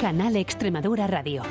[0.00, 1.42] Canal Extremadura Radio.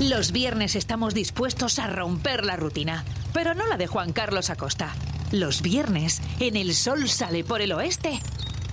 [0.00, 3.04] Los viernes estamos dispuestos a romper la rutina,
[3.34, 4.94] pero no la de Juan Carlos Acosta.
[5.32, 8.18] Los viernes, en El Sol sale por el oeste.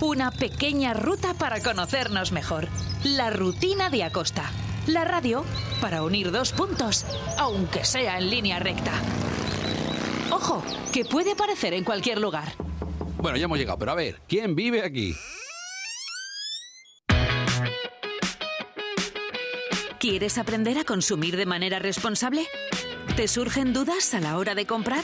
[0.00, 2.68] Una pequeña ruta para conocernos mejor.
[3.02, 4.50] La rutina de Acosta.
[4.86, 5.44] La radio
[5.82, 7.04] para unir dos puntos,
[7.38, 8.92] aunque sea en línea recta.
[10.30, 12.54] Ojo, que puede aparecer en cualquier lugar.
[13.18, 15.14] Bueno, ya hemos llegado, pero a ver, ¿quién vive aquí?
[20.04, 22.46] ¿Quieres aprender a consumir de manera responsable?
[23.16, 25.02] ¿Te surgen dudas a la hora de comprar?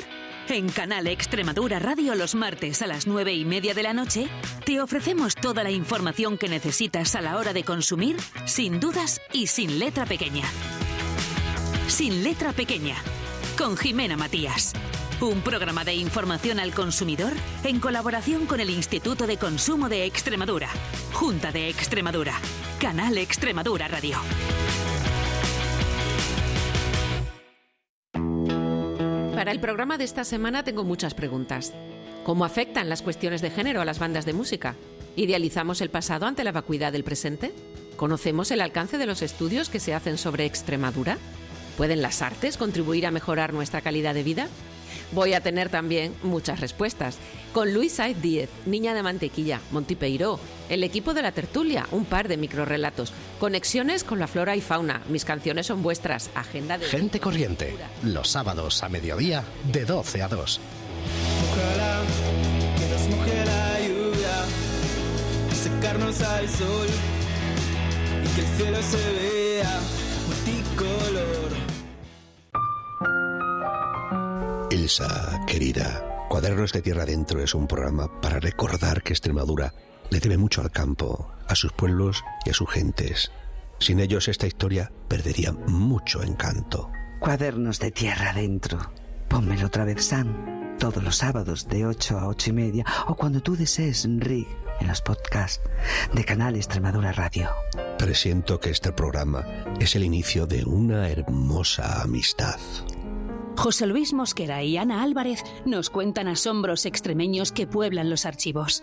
[0.50, 4.28] En Canal Extremadura Radio los martes a las nueve y media de la noche
[4.66, 9.46] te ofrecemos toda la información que necesitas a la hora de consumir sin dudas y
[9.46, 10.44] sin letra pequeña.
[11.88, 12.96] Sin letra pequeña,
[13.56, 14.74] con Jimena Matías.
[15.22, 17.32] Un programa de información al consumidor
[17.64, 20.68] en colaboración con el Instituto de Consumo de Extremadura,
[21.14, 22.34] Junta de Extremadura,
[22.78, 24.18] Canal Extremadura Radio.
[29.40, 31.72] Para el programa de esta semana tengo muchas preguntas.
[32.24, 34.76] ¿Cómo afectan las cuestiones de género a las bandas de música?
[35.16, 37.54] ¿Idealizamos el pasado ante la vacuidad del presente?
[37.96, 41.16] ¿Conocemos el alcance de los estudios que se hacen sobre Extremadura?
[41.78, 44.48] ¿Pueden las artes contribuir a mejorar nuestra calidad de vida?
[45.12, 47.18] Voy a tener también muchas respuestas.
[47.52, 52.04] Con Luis Saiz Díez, Niña de Mantequilla, Monty Peiró, el equipo de la tertulia, un
[52.04, 56.86] par de microrelatos, conexiones con la flora y fauna, mis canciones son vuestras, agenda de...
[56.86, 60.60] Gente corriente, los sábados a mediodía de 12 a 2.
[61.50, 62.02] Ojalá
[62.78, 64.44] que nos moje la lluvia,
[65.60, 66.86] secarnos al sol
[68.24, 69.39] y que el cielo se vea
[74.80, 79.74] Elsa, querida, Cuadernos de Tierra Adentro es un programa para recordar que Extremadura
[80.08, 83.30] le debe mucho al campo, a sus pueblos y a sus gentes.
[83.78, 86.90] Sin ellos esta historia perdería mucho encanto.
[87.18, 88.90] Cuadernos de Tierra Adentro.
[89.28, 90.78] Pónmelo otra vez, Sam.
[90.78, 94.48] Todos los sábados de 8 a 8 y media o cuando tú desees, Rick,
[94.80, 95.60] en los podcasts
[96.14, 97.50] de Canal Extremadura Radio.
[97.98, 99.44] Presiento que este programa
[99.78, 102.58] es el inicio de una hermosa amistad.
[103.60, 108.82] José Luis Mosquera y Ana Álvarez nos cuentan asombros extremeños que pueblan los archivos.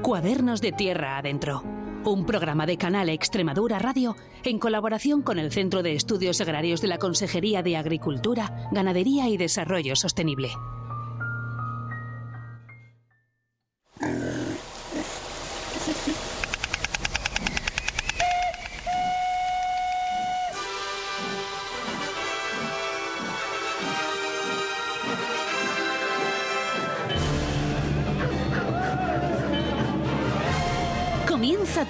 [0.00, 1.62] Cuadernos de Tierra Adentro.
[2.06, 6.88] Un programa de Canal Extremadura Radio en colaboración con el Centro de Estudios Agrarios de
[6.88, 10.52] la Consejería de Agricultura, Ganadería y Desarrollo Sostenible.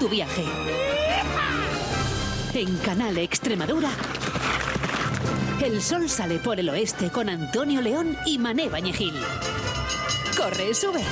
[0.08, 0.44] Viaje.
[2.54, 3.90] En Canal Extremadura.
[5.62, 9.14] El sol sale por el oeste con Antonio León y Mané Bañegil.
[10.36, 11.02] Corre, sube.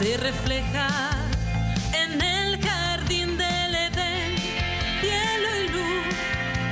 [0.00, 1.10] Se refleja
[1.92, 4.34] en el jardín del Edén,
[5.02, 6.14] cielo y luz,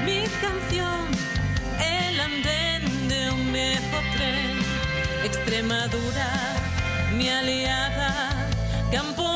[0.06, 1.08] mi canción,
[1.78, 4.58] el andén de un viejo tren,
[5.26, 6.30] Extremadura,
[7.18, 8.48] mi aliada,
[8.90, 9.28] campo,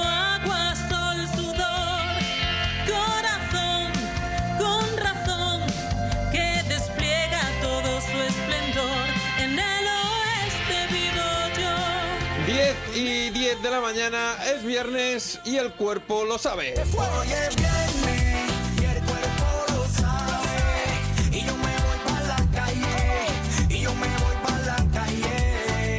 [13.72, 16.74] la mañana es viernes y el cuerpo lo sabe.
[16.74, 21.30] Hoy es viernes y el cuerpo lo sabe.
[21.30, 23.70] Y yo me voy para la calle.
[23.70, 25.96] Y yo me voy para la calle.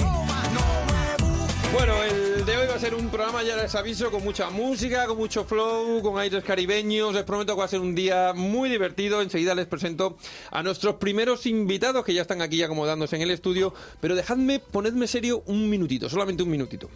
[0.53, 1.71] No me busques.
[1.73, 5.07] Bueno, el de hoy va a ser un programa, ya les aviso, con mucha música,
[5.07, 7.15] con mucho flow, con aires caribeños.
[7.15, 9.19] Les prometo que va a ser un día muy divertido.
[9.19, 10.15] Enseguida les presento
[10.51, 13.73] a nuestros primeros invitados que ya están aquí acomodándose en el estudio.
[13.99, 16.87] Pero dejadme, ponedme serio un minutito, solamente un minutito.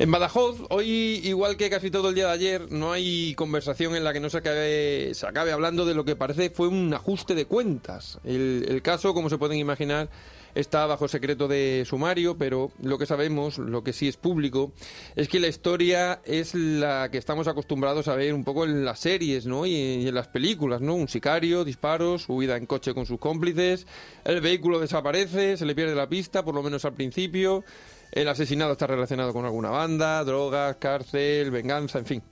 [0.00, 4.02] En Badajoz, hoy, igual que casi todo el día de ayer, no hay conversación en
[4.02, 7.34] la que no se acabe, se acabe hablando de lo que parece fue un ajuste
[7.34, 8.18] de cuentas.
[8.24, 10.08] El, caso, como se pueden imaginar,
[10.54, 14.72] está bajo secreto de sumario, pero lo que sabemos, lo que sí es público,
[15.16, 19.00] es que la historia es la que estamos acostumbrados a ver un poco en las
[19.00, 19.66] series, ¿no?
[19.66, 20.94] Y en las películas, ¿no?
[20.94, 23.86] Un sicario, disparos, huida en coche con sus cómplices,
[24.24, 27.64] el vehículo desaparece, se le pierde la pista, por lo menos al principio,
[28.12, 32.22] el asesinado está relacionado con alguna banda, drogas, cárcel, venganza, en fin.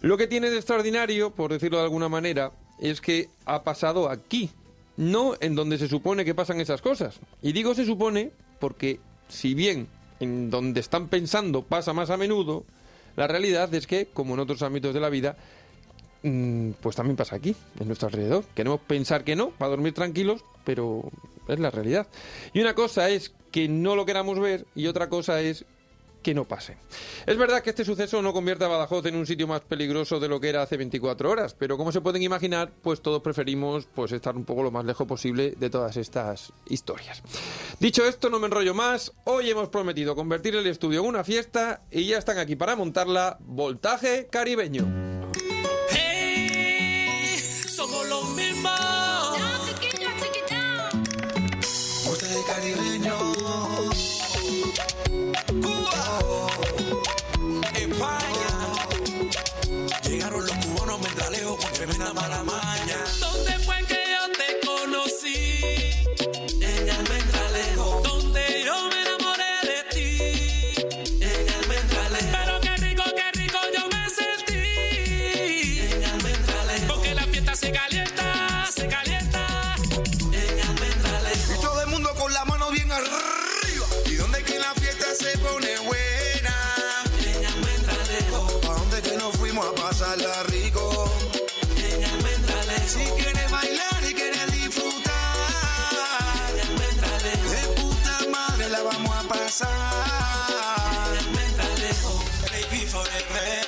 [0.00, 4.50] Lo que tiene de extraordinario, por decirlo de alguna manera, es que ha pasado aquí,
[4.96, 7.18] no en donde se supone que pasan esas cosas.
[7.42, 9.88] Y digo se supone porque si bien
[10.20, 12.64] en donde están pensando pasa más a menudo,
[13.16, 15.36] la realidad es que, como en otros ámbitos de la vida,
[16.22, 18.44] mm, pues también pasa aquí, en nuestro alrededor.
[18.54, 21.10] Queremos pensar que no, para dormir tranquilos, pero
[21.48, 22.06] es la realidad.
[22.52, 25.64] Y una cosa es que no lo queramos ver y otra cosa es
[26.24, 26.76] que no pase.
[27.26, 30.26] Es verdad que este suceso no convierte a Badajoz en un sitio más peligroso de
[30.26, 34.10] lo que era hace 24 horas, pero como se pueden imaginar, pues todos preferimos pues
[34.10, 37.22] estar un poco lo más lejos posible de todas estas historias.
[37.78, 39.12] Dicho esto, no me enrollo más.
[39.24, 43.36] Hoy hemos prometido convertir el estudio en una fiesta y ya están aquí para montarla
[43.40, 45.13] Voltaje Caribeño.
[62.04, 62.83] Mentalejos con tremenda mala maña.
[99.44, 99.68] Pasar.
[102.50, 103.66] Baby forever.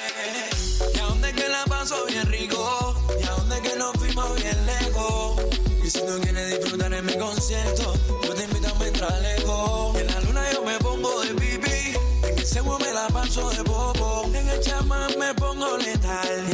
[0.95, 2.95] ¿Y a dónde es que la paso bien rico?
[3.21, 5.43] ¿Y a dónde es que nos fuimos bien lejos?
[5.85, 9.93] Y si no quieres disfrutar en mi concierto, yo te invito a Almendralejo.
[9.97, 11.97] Y en la luna yo me pongo de pipí.
[12.23, 14.25] En el cebo me la paso de popo.
[14.33, 16.47] En el chamán me pongo letal.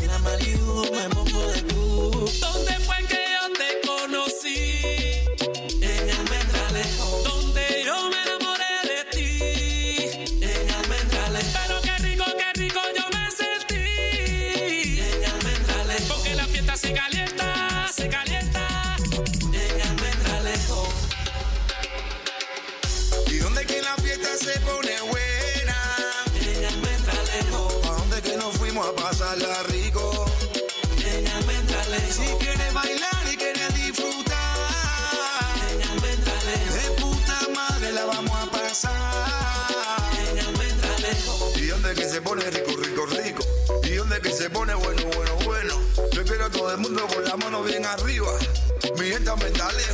[49.36, 49.91] Mi gente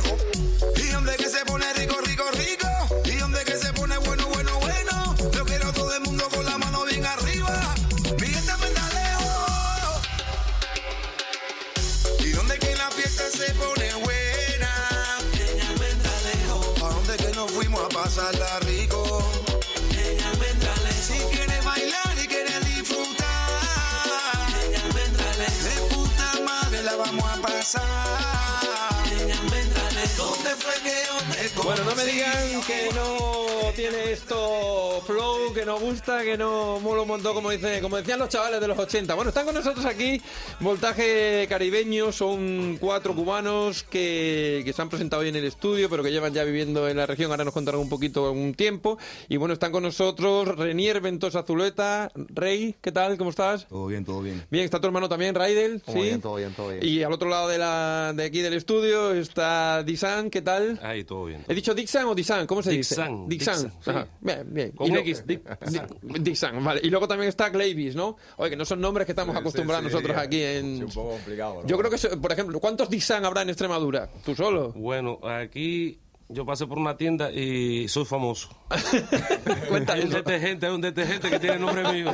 [30.49, 30.49] Almendralejo.
[30.49, 31.08] ¿Dónde fue que yo te conocí?
[31.55, 37.01] Bueno, no me digan que no tiene esto flow, que no gusta, que no mola
[37.01, 39.13] un montón, como, dice, como decían los chavales de los 80.
[39.13, 40.21] Bueno, están con nosotros aquí,
[40.59, 46.03] Voltaje Caribeño, son cuatro cubanos que, que se han presentado hoy en el estudio, pero
[46.03, 48.97] que llevan ya viviendo en la región, ahora nos contarán un poquito un tiempo.
[49.27, 53.17] Y bueno, están con nosotros Renier Ventosa Zuleta, Rey, ¿qué tal?
[53.17, 53.67] ¿Cómo estás?
[53.67, 54.45] Todo bien, todo bien.
[54.49, 56.01] Bien, está tu hermano también, Raidel, Todo ¿sí?
[56.01, 56.79] bien, todo bien, todo bien.
[56.85, 60.79] Y al otro lado de, la, de aquí del estudio está Disan, ¿qué tal?
[60.83, 61.38] Ahí, todo bien.
[61.47, 62.45] ¿He dicho Dixon o Disan?
[62.47, 62.95] ¿Cómo se dice?
[62.95, 63.29] Dixon.
[63.29, 63.89] Dixon, sí.
[63.89, 64.07] Ajá.
[64.21, 64.71] Bien, bien.
[64.71, 66.81] Con Y X, Dick- Di- Dixon, vale.
[66.83, 68.17] Y luego también está Glavis, ¿no?
[68.37, 70.77] Oye, que no son nombres que estamos acostumbrados sí, nosotros aquí en...
[70.77, 71.67] Sí, un poco complicado, ¿no?
[71.67, 74.09] Yo creo que, por ejemplo, ¿cuántos Dixon habrá en Extremadura?
[74.25, 74.71] ¿Tú solo?
[74.73, 75.99] Bueno, aquí
[76.31, 78.49] yo pasé por una tienda y soy famoso.
[79.67, 82.11] Cuenta Hay un detergente, un detergente que tiene el nombre mío.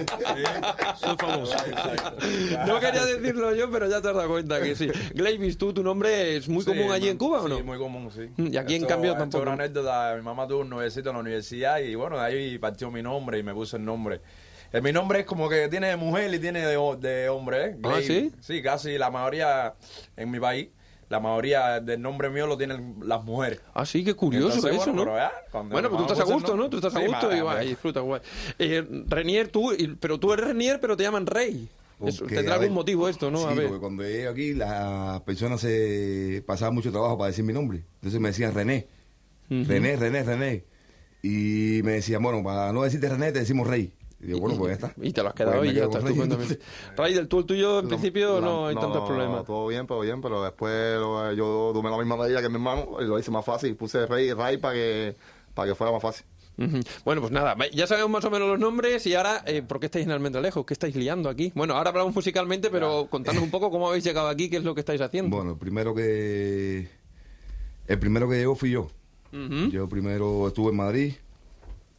[0.95, 1.53] Soy famoso.
[2.65, 4.89] No quería decirlo yo, pero ya te has dado cuenta que sí.
[5.13, 7.57] Glavis, tú, tu nombre es muy Sí, común allí en Cuba, ¿o no?
[7.57, 8.29] Sí, muy común, sí.
[8.37, 9.41] Y aquí, en cambio, tampoco.
[9.43, 10.15] una anécdota.
[10.15, 13.37] Mi mamá tuvo un nuevecito en la universidad y bueno, de ahí partió mi nombre
[13.37, 14.21] y me puso el nombre.
[14.71, 17.77] Eh, mi nombre es como que tiene de mujer y tiene de, de hombre, ¿eh?
[17.83, 17.99] Ah.
[18.01, 18.31] ¿sí?
[18.39, 19.73] Sí, casi la mayoría
[20.15, 20.69] en mi país
[21.09, 23.61] la mayoría del nombre mío lo tienen las mujeres.
[23.73, 25.11] Ah, sí, qué curioso Entonces, eso, bueno, ¿no?
[25.51, 26.69] pero bueno, pues tú estás a gusto, ¿no?
[26.69, 27.65] Tú estás a gusto y, va, vale.
[27.65, 28.21] y disfrutas, guay.
[28.59, 31.69] Eh, Renier, tú, y- pero tú eres Renier, pero te llaman Rey.
[32.05, 33.37] Eso, tendrá algún ver, motivo esto, ¿no?
[33.39, 33.67] Sí, a ver.
[33.67, 37.83] porque cuando llegué aquí las personas se pasaban mucho trabajo para decir mi nombre.
[37.95, 38.87] Entonces me decían René.
[39.49, 40.65] René, René, René.
[41.23, 43.93] Y me decían, bueno, para no decirte René, te decimos Rey.
[44.25, 45.01] Y digo, bueno, pues ya está.
[45.05, 46.59] Y te lo has quedado Pues y ya está, estupendamente.
[46.97, 49.45] Raider, tú el tuyo en principio no, hay tantos no, problemas.
[49.45, 52.97] Todo bien, todo bien, pero después lo- yo tomé la misma medida que mi hermano
[52.99, 53.75] y lo hice más fácil.
[53.75, 55.15] Puse Rey Ray para que,
[55.53, 56.25] para que fuera más fácil.
[57.03, 59.87] Bueno, pues nada, ya sabemos más o menos los nombres y ahora, eh, ¿por qué
[59.87, 60.65] estáis en Almendralejo?
[60.65, 61.51] ¿Qué estáis liando aquí?
[61.53, 64.73] Bueno, ahora hablamos musicalmente, pero contadnos un poco cómo habéis llegado aquí, qué es lo
[64.73, 65.35] que estáis haciendo.
[65.35, 66.87] Bueno, el primero que...
[67.87, 68.87] El primero que llegó fui yo.
[69.69, 71.13] Yo primero estuve en Madrid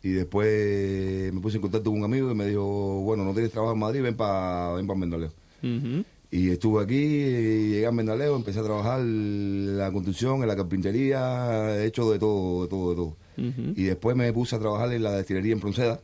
[0.02, 3.50] y después me puse en contacto con un amigo y me dijo, bueno, no tienes
[3.50, 5.34] trabajo en Madrid, ven para ven pa Mendalejo.
[5.62, 6.04] Ujú.
[6.30, 11.76] Y estuve aquí, llegué a Mendalejo, empecé a trabajar en la construcción, en la carpintería,
[11.76, 13.16] he hecho de todo, de todo, de todo.
[13.76, 16.00] Y después me puse a trabajar en la destilería en Pronceda.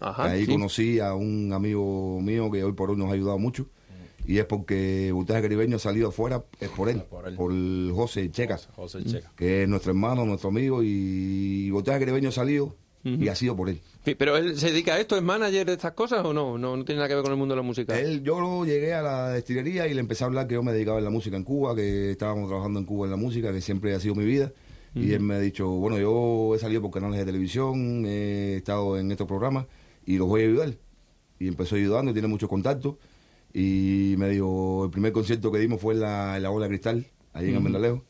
[0.00, 0.52] Ajá, Ahí sí.
[0.52, 3.66] conocí a un amigo mío que hoy por hoy nos ha ayudado mucho.
[4.26, 9.04] Y es porque Voltaje Caribeño ha salido afuera, es por él, por, José Checa, José
[9.04, 9.32] Checa.
[9.36, 10.82] que es nuestro hermano, nuestro amigo.
[10.82, 12.74] Y Voltaje Caribeño ha salido
[13.04, 13.80] y ha sido por él.
[14.04, 15.16] Sí, ¿Pero él se dedica a esto?
[15.16, 16.56] ¿Es manager de estas cosas o no?
[16.58, 17.98] No, no tiene nada que ver con el mundo de la música.
[17.98, 20.98] Él, yo llegué a la destilería y le empecé a hablar que yo me dedicaba
[20.98, 23.94] en la música en Cuba, que estábamos trabajando en Cuba en la música, que siempre
[23.94, 24.52] ha sido mi vida.
[24.94, 25.14] Y Ujú.
[25.14, 29.10] él me ha dicho, bueno, yo he salido por canales de televisión, he estado en
[29.10, 29.66] estos programas
[30.06, 30.74] y los voy a ayudar.
[31.38, 32.94] Y empezó ayudando, tiene muchos contactos.
[33.52, 37.06] Y me dijo, el primer concierto que dimos fue en la, en la Ola Cristal,
[37.32, 37.58] ahí en Ujú.
[37.58, 38.04] Almendalejo.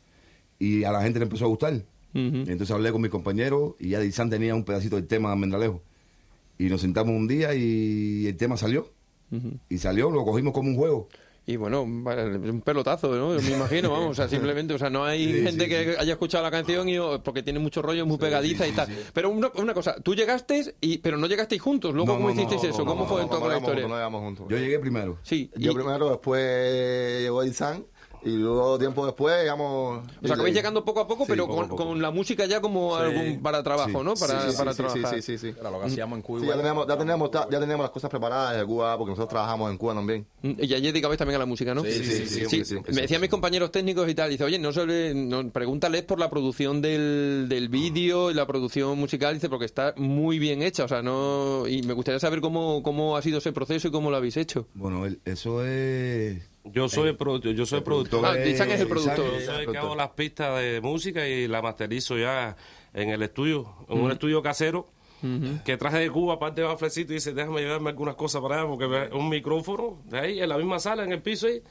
[0.59, 1.83] Y a la gente le empezó a gustar.
[2.15, 5.81] Entonces hablé con mis compañeros y ya Dizan tenía un pedacito del tema de Almendalejo.
[6.57, 8.89] Y nos sentamos un día y el tema salió.
[9.69, 11.09] Y salió, lo cogimos como un juego.
[11.47, 13.35] Y bueno, un pelotazo, ¿no?
[13.37, 15.95] Yo me imagino, vamos, o sea, simplemente, o sea, no hay Sí, gente sí, que
[15.99, 18.87] haya escuchado la canción y oh, porque tiene mucho rollo, muy pegadiza y tal.
[19.13, 22.33] Pero una, una cosa, tú llegaste y pero no llegasteis juntos, luego No, cómo no,
[22.33, 23.81] hicisteis no, eso, no, cómo no, fue no, entonces no la historia.
[23.83, 24.45] juntos, no llegamos juntos.
[24.49, 25.19] Yo llegué primero.
[25.21, 27.85] Sí, Yo y- primero, después llegó Isan
[28.25, 30.03] y luego tiempo después llegamos...
[30.23, 31.85] O sea, que vais llegando poco a poco, Sí, pero poco a con, poco.
[31.89, 33.03] con la música ya como Sí.
[33.03, 34.03] algún para trabajo, Sí.
[34.03, 34.15] ¿no?
[34.15, 35.15] Para, Sí, sí, para trabajar.
[35.15, 35.53] sí, sí, sí.
[35.59, 36.39] Era lo que hacíamos en Cuba.
[36.41, 39.71] Sí, ya teníamos, ya teníamos, ya teníamos las cosas preparadas de Cuba, porque nosotros trabajamos
[39.71, 40.25] en Cuba también.
[40.41, 41.83] Y allí dedicabais también a la música, ¿no?
[41.83, 43.01] Sí, sí, sí, sí, sí, sí, Me sí.
[43.01, 46.81] decían mis compañeros técnicos y tal, dice, oye, no solo, no, pregúntales por la producción
[46.81, 51.01] del, del vídeo y la producción musical, dice, porque está muy bien hecha, o sea,
[51.01, 51.67] no...
[51.67, 54.65] Y me gustaría saber cómo, cómo ha sido ese proceso y cómo lo habéis hecho.
[54.73, 56.41] Bueno, el- eso es...
[56.65, 58.25] Yo soy el productor, yo soy el productor.
[58.25, 59.39] Ah, Dizan es el productor.
[59.39, 62.55] Yo soy el que hago las pistas de música y la masterizo ya
[62.93, 64.87] en el estudio, en un estudio casero
[65.63, 68.67] que traje de Cuba, aparte de Baflecito, y dice, déjame llevarme algunas cosas para allá,
[68.69, 71.63] porque un micrófono de ahí, en la misma sala, en el piso ahí,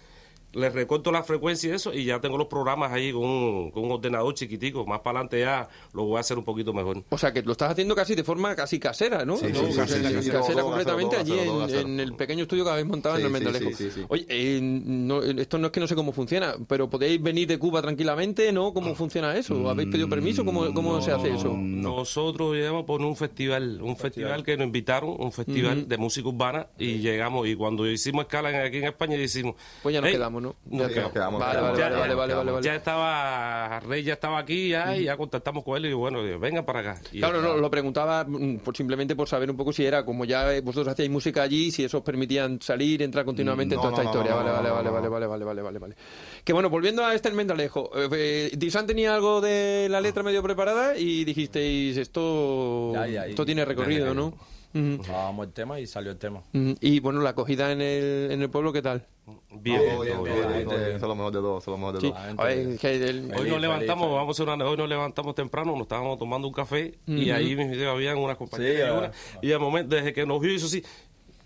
[0.54, 3.84] le recorto la frecuencia y eso, y ya tengo los programas ahí con un, con
[3.84, 4.84] un ordenador chiquitico.
[4.87, 7.04] Más para adelante ya lo voy a hacer un poquito mejor.
[7.11, 9.37] O sea, que lo estás haciendo casi de forma casi casera, ¿no?
[9.37, 9.61] Sí, ¿No?
[9.61, 12.87] sí, sí, Casera, sí, sí, sí, casera completamente allí en, el pequeño estudio que habéis
[12.87, 13.70] montado Sí, en el sí, Mendalejo.
[13.76, 14.04] sí, sí, sí.
[14.08, 17.58] Oye, eh, no, esto no es que no sé cómo funciona, pero podéis venir de
[17.58, 18.73] Cuba tranquilamente, ¿no?
[18.73, 19.68] ¿Cómo funciona eso?
[19.68, 20.44] ¿Habéis pedido permiso?
[20.44, 21.54] ¿Cómo, cómo se hace eso?
[21.56, 26.66] Nosotros llegamos por un festival, un festival que nos invitaron, un festival de música urbana,
[26.78, 29.54] y llegamos, y cuando hicimos escala aquí en España, decimos...
[29.82, 32.53] Pues ya nos "Ey, quedamos, Ya quedamos, Vale, quedamos, vale, ya- vale, ya- vale, quedamos.
[32.55, 32.65] vale.
[32.67, 36.65] Ya estaba, Rey ya estaba aquí, ya, y ya contactamos con él, y bueno, venga
[36.65, 37.01] para acá.
[37.13, 40.25] Y Claro, no, lo preguntaba mm, por, simplemente por saber un poco si era, como
[40.25, 43.95] ya vosotros hacíais música allí, si eso os permitían salir, entrar continuamente en No, toda
[44.03, 44.31] esta historia.
[44.33, 45.97] no, vale, no, vale, no, vale, no, vale, vale, vale, vale, vale, vale.
[46.45, 50.43] Que bueno, volviendo a este Mendalejo, eh, eh, Disan tenía algo de la letra medio
[50.43, 54.35] preparada y dijisteis, esto, Ya, ya, esto tiene recorrido, ya, ya, ¿no?
[54.75, 55.02] Ujú.
[55.04, 56.43] Grabamos el tema y salió el tema.
[56.52, 59.07] Y bueno, la acogida en el, en el pueblo, ¿qué tal?
[59.52, 60.37] Bien, bien, bien.
[60.71, 62.12] Eso es lo mejor de todo, eso es lo mejor de Sí.
[62.12, 63.40] todo.
[63.40, 66.54] Hoy nos levantamos, vamos a hacer una, hoy nos levantamos temprano, nos estábamos tomando un
[66.54, 67.35] café y Ujú.
[67.35, 69.11] ahí mismo habían unas compañeras Sí, y una,
[69.43, 70.83] y de momento, desde que nos vio, hizo así,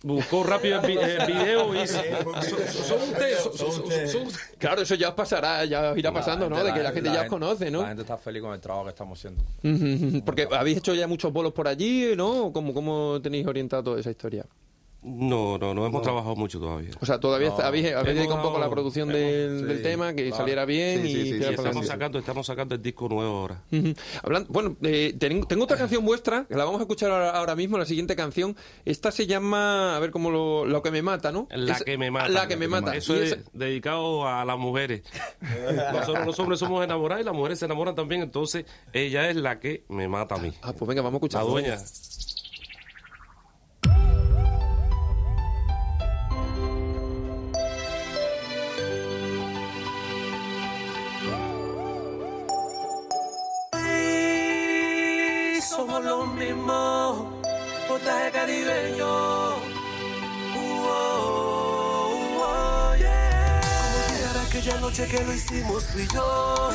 [0.03, 4.09] buscó rápido el, vi- el video y dice, "Son- son- son ustedes, son- son- son-
[4.09, 4.57] son ustedes".
[4.59, 6.63] Claro, eso ya os pasará, ya os irá pasando, ¿no?
[6.63, 7.83] De que la gente ya os conoce, ¿no?
[7.83, 10.25] La gente está feliz con el trabajo que estamos haciendo.
[10.25, 12.53] Porque habéis hecho ya muchos bolos por allí, ¿no?
[12.53, 14.45] ¿Cómo, cómo tenéis orientado toda esa historia?
[15.01, 16.91] No, no, no hemos trabajado mucho todavía.
[17.01, 17.59] O sea, todavía No.
[17.61, 20.37] habéis, habéis dedicado un poco a la producción hemos- del, sí, del tema, que claro.
[20.37, 23.63] saliera bien Sí, y sí, para estamos sacando, estamos sacando el disco nuevo ahora.
[24.25, 27.55] Hablando, bueno, eh, ten- tengo otra canción vuestra, que la vamos a escuchar ahora, ahora
[27.55, 28.57] mismo, la siguiente canción.
[28.85, 31.47] Esta se llama, a ver cómo lo, lo que me mata, ¿no?
[31.53, 32.29] La Es- que me mata.
[32.29, 32.97] La que me mata.
[32.97, 35.03] Eso Y es dedicado a las mujeres.
[35.93, 39.61] Nosotros los hombres somos enamorados y las mujeres se enamoran también, entonces ella es la
[39.61, 40.53] que me mata a mí.
[40.63, 41.45] Ah, pues venga, vamos a escuchar.
[41.45, 41.77] La dueña.
[56.01, 57.41] Lo mismo.
[57.89, 59.49] Portaje caribeño.
[60.55, 60.87] Uh,
[62.41, 63.61] oh, yeah.
[63.63, 66.71] ¿Cómo olvidar aquella noche que lo hicimos tú y yo?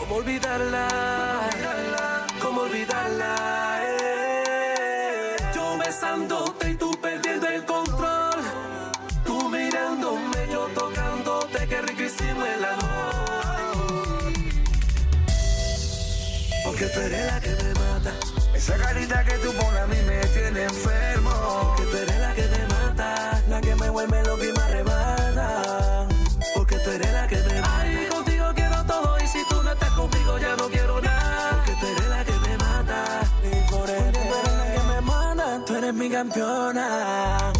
[0.00, 0.88] ¿Cómo olvidarla?
[2.40, 3.80] ¿Cómo olvidarla?
[3.82, 5.36] eh?
[5.54, 6.90] Yo besándote y tú
[16.74, 18.12] Porque tú eres la que me mata.
[18.52, 21.30] Esa carita que tú pones a mí me tiene enfermo.
[21.68, 26.08] Porque tú eres la que me mata, la que me vuelve loco y me arrebata.
[26.52, 27.78] Porque tú eres la que me mata.
[27.78, 31.50] Ay, contigo quiero todo y si tú no estás conmigo ya no quiero nada.
[31.52, 33.20] Porque tú eres la que me mata.
[33.44, 35.64] Y por eso tú eres la que me mata.
[35.64, 37.52] Tú eres mi campeona.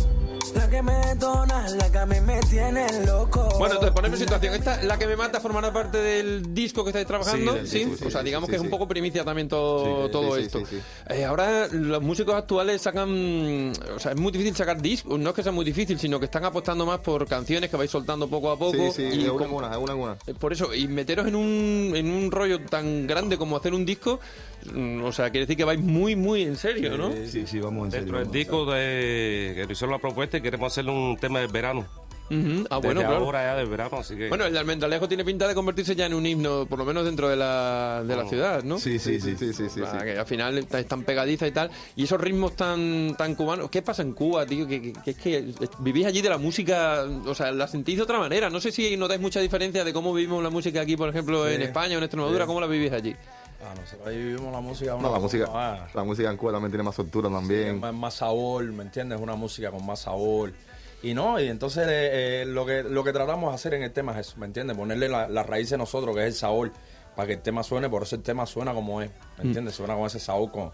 [0.56, 3.48] La que me detona, la que a mí me tiene loco.
[3.58, 4.54] Bueno, entonces ponemos en situación.
[4.54, 7.52] Esta, la que me mata, formará parte del disco que estáis trabajando.
[7.52, 9.48] Sí, del Sí, disco, sí, o sea, digamos sí, que es un poco primicia también
[9.48, 10.58] todo, Sí, todo esto.
[10.60, 10.80] sí, sí.
[11.08, 13.72] Eh, ahora los músicos actuales sacan.
[13.94, 15.18] O sea, es muy difícil sacar discos.
[15.18, 17.90] No es que sea muy difícil, sino que están apostando más por canciones que vais
[17.90, 18.72] soltando poco a poco.
[18.72, 20.16] Sí, sí, y de una en con- una, de una en una.
[20.26, 23.84] eh, Por eso, y meteros en un, en un rollo tan grande como hacer un
[23.86, 24.20] disco,
[24.72, 27.10] mm, o sea, quiere decir que vais muy, muy en serio, ¿no?
[27.26, 28.04] Sí, sí, vamos en serio.
[28.06, 31.86] Dentro del disco de, que hicieron la propuesta y queremos hacerle un tema del verano.
[32.30, 32.64] Ujú.
[32.70, 33.24] Ah, bueno, Desde claro.
[33.26, 34.28] ahora ya del verano, así que...
[34.28, 37.04] Bueno, el de Almendralejo tiene pinta de convertirse ya en un himno, por lo menos
[37.04, 38.78] dentro de la, de la ciudad, ¿no?
[38.78, 39.36] Sí, sí, sí.
[39.36, 40.04] Sí, sí, sí, Ah, sí.
[40.04, 41.70] que al final está- es tan pegadiza y tal.
[41.96, 43.68] Y esos ritmos tan, tan cubanos.
[43.70, 44.66] ¿Qué pasa en Cuba, tío?
[44.66, 48.02] Que, que- que es que vivís allí de la música, o sea, la sentís de
[48.02, 48.48] otra manera.
[48.48, 51.58] No sé si notáis mucha diferencia de cómo vivimos la música aquí, por ejemplo, en
[51.58, 51.62] Sí.
[51.64, 52.44] España o en Extremadura.
[52.44, 52.46] Sí.
[52.46, 53.14] ¿Cómo la vivís allí?
[53.62, 54.96] Ah, nosotros ahí vivimos la música.
[55.00, 57.80] No, la música, la música en Cuba también tiene más soltura también.
[57.80, 59.20] más, más sabor, ¿me entiendes?
[59.20, 60.52] Una música con más sabor.
[61.04, 63.92] Y no, y entonces eh, eh, lo, que, lo que tratamos de hacer en el
[63.92, 64.76] tema es eso, ¿me entiendes?
[64.76, 66.72] Ponerle la, la raíz de nosotros, que es el sabor,
[67.14, 69.46] para que el tema suene, por eso el tema suena como es, ¿me Mm.
[69.48, 69.74] entiendes?
[69.74, 70.50] Suena con ese sabor.
[70.50, 70.70] Con...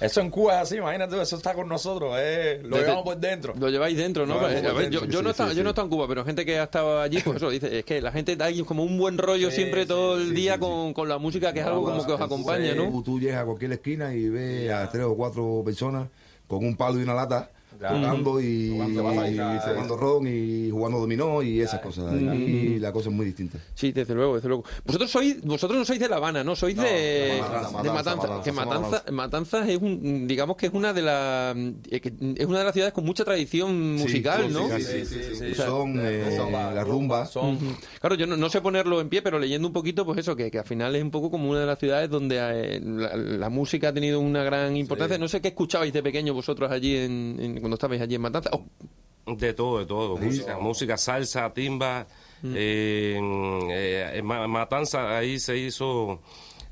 [0.00, 3.16] Eso en Cuba es así, imagínate, eso está con nosotros, eh, lo Desde- llevamos por
[3.18, 3.54] dentro.
[3.58, 4.34] Lo lleváis dentro, ¿no?
[4.34, 5.72] A por ver, yo, dentro, yo sí, no estaba, sí, yo no sí.
[5.72, 8.10] estaba en Cuba, pero gente que ha estado allí, pues eso dice, es que la
[8.12, 10.94] gente ahí como un buen rollo Sí, siempre sí, todo el sí, día sí, con,
[10.94, 13.02] con la música, que es algo como que os acompaña, ¿no?
[13.02, 16.08] Tú, llegas a cualquier esquina y ves a tres o cuatro personas
[16.46, 17.50] con un palo y una lata.
[17.78, 22.12] Tocando y, Jugando y tomando ron y jugando dominó y esas cosas.
[22.20, 23.58] Y la cosa es muy distinta.
[23.74, 24.64] Sí, desde luego, desde luego.
[24.84, 26.54] Vosotros sois, vosotros no sois de La Habana, ¿no?
[26.56, 27.92] Sois de, de Matanza, de Matanza, Matanza.
[27.92, 32.00] Matanza, que somos Matanza, Matanzas es un, digamos que es una de las, eh,
[32.36, 34.68] es una de las ciudades con mucha tradición musical, sí, ¿no?
[34.78, 35.54] sí, Sí, sí.
[35.54, 37.26] Son eh, la rumba.
[37.26, 37.58] Son.
[38.00, 40.50] Claro, yo no, no sé ponerlo en pie, pero leyendo un poquito, pues eso, que,
[40.50, 43.48] que al final es un poco como una de las ciudades donde eh, la, la
[43.48, 45.18] música ha tenido una gran importancia.
[45.18, 48.50] No sé qué escuchabais de pequeño vosotros allí en, en- cuando estabais allí en Matanza.
[48.52, 48.62] Oh,
[49.34, 50.16] De todo, de todo.
[50.16, 52.06] Música, música salsa, timba.
[52.44, 56.20] eh, en, eh, en Ma- Matanza, ahí se hizo.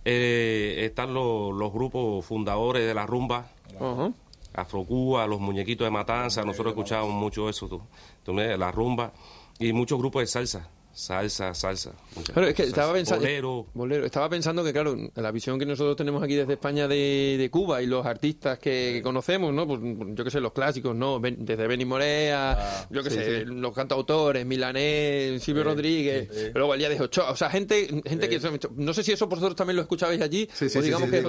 [0.04, 3.50] eh, están los, los grupos fundadores de la rumba.
[3.80, 4.12] ajá.
[4.52, 6.42] Afrocuba, los muñequitos de Matanza.
[6.42, 7.80] Nosotros escuchábamos mucho eso, tú,
[8.24, 9.12] tú me- la rumba.
[9.60, 10.68] Y muchos grupos de salsa.
[10.92, 11.92] Salsa, salsa.
[12.16, 12.68] mucha Claro, es que salsa.
[12.80, 13.66] estaba pensando, Bolero.
[13.74, 14.04] Bolero.
[14.06, 17.80] Estaba pensando que, claro, la visión que nosotros tenemos aquí desde España de, de Cuba
[17.80, 19.66] y los artistas que, que conocemos, ¿no?
[19.66, 21.20] Pues yo qué sé, los clásicos, ¿no?
[21.20, 26.50] Ben- desde Benny Morea, yo qué sí, sé, los cantautores, Milanés, Silvio Rodríguez, sí.
[26.54, 28.40] luego Elías de Ochoa, o sea, gente, gente que...
[28.76, 31.16] No sé si eso vosotros también lo escuchabais allí, Sí, sí, o sí, digamos sí,
[31.16, 31.22] que...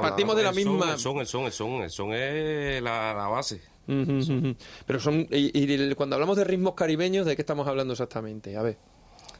[0.00, 0.92] partimos de la El misma...
[0.92, 3.60] El son, el son, el son, el son es la, la base.
[3.86, 5.26] Pero son...
[5.30, 8.56] Y, cuando hablamos de ritmos caribeños, ¿de qué estamos hablando exactamente?
[8.56, 8.78] A ver.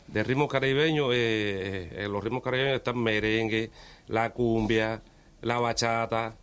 [0.09, 3.71] De ritmo caribeño, eh, eh, en los ritmos caribeños están merengue,
[4.09, 5.03] la cumbia,
[5.43, 6.37] la bachata,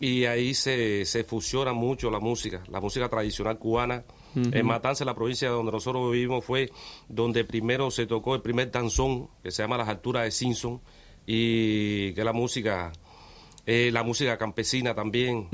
[0.00, 4.04] y ahí se, se fusiona mucho la música, la música tradicional cubana.
[4.34, 6.70] En Matanza, la provincia donde nosotros vivimos, fue
[7.06, 10.80] donde primero se tocó el primer danzón, que se llama Las Alturas de Simpson,
[11.26, 12.92] y que la música,
[13.66, 15.48] eh, la música campesina también.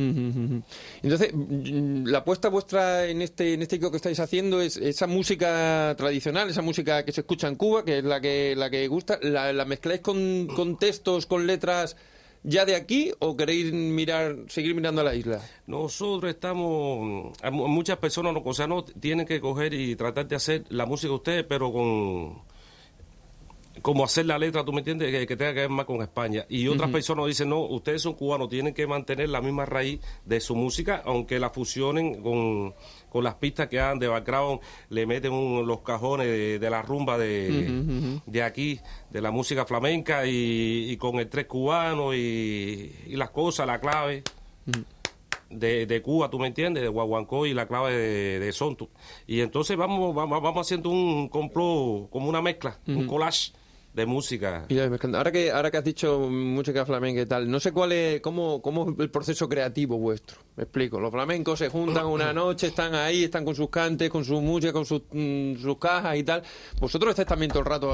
[1.03, 5.95] Entonces, mm, la apuesta vuestra en este en este que estáis haciendo es esa música
[5.97, 9.19] tradicional, esa música que se escucha en Cuba, que es la que la que gusta,
[9.23, 11.97] la, la mezcláis con, con textos, con letras
[12.43, 15.43] ya de aquí o queréis mirar seguir mirando a la isla?
[15.67, 20.87] Nosotros estamos, muchas personas, o sea, no tienen que coger y tratar de hacer la
[20.87, 22.43] música ustedes, pero con
[23.83, 26.45] como hacer la letra, tú me entiendes, que, que tenga que ver más con España.
[26.49, 30.41] Y otras personas dicen, no, ustedes son cubanos, tienen que mantener la misma raíz de
[30.41, 32.75] su música, aunque la fusionen con,
[33.09, 34.61] con las pistas que hagan de background,
[34.91, 39.65] le meten un- los cajones de, de la rumba de, de aquí, de la música
[39.65, 44.23] flamenca, y, y con el tres cubano y, y las cosas, la clave
[45.51, 48.91] de, de Cuba, tú me entiendes, de Guaguancó y la clave de, de Sontu.
[49.27, 53.53] Y entonces vamos, vamos, vamos haciendo un complot, como una mezcla, un collage
[53.99, 54.65] de música.
[54.69, 58.21] Y ahora que ahora que has dicho música flamenca y tal, no sé cuál es
[58.23, 60.39] cómo cómo es el proceso creativo vuestro.
[60.57, 60.99] Me explico.
[60.99, 64.73] Los flamencos se juntan una noche, están ahí, están con sus cantes, con su música,
[64.73, 66.43] con sus, mm, sus cajas y tal.
[66.81, 67.89] Vosotros estáis también todo el rato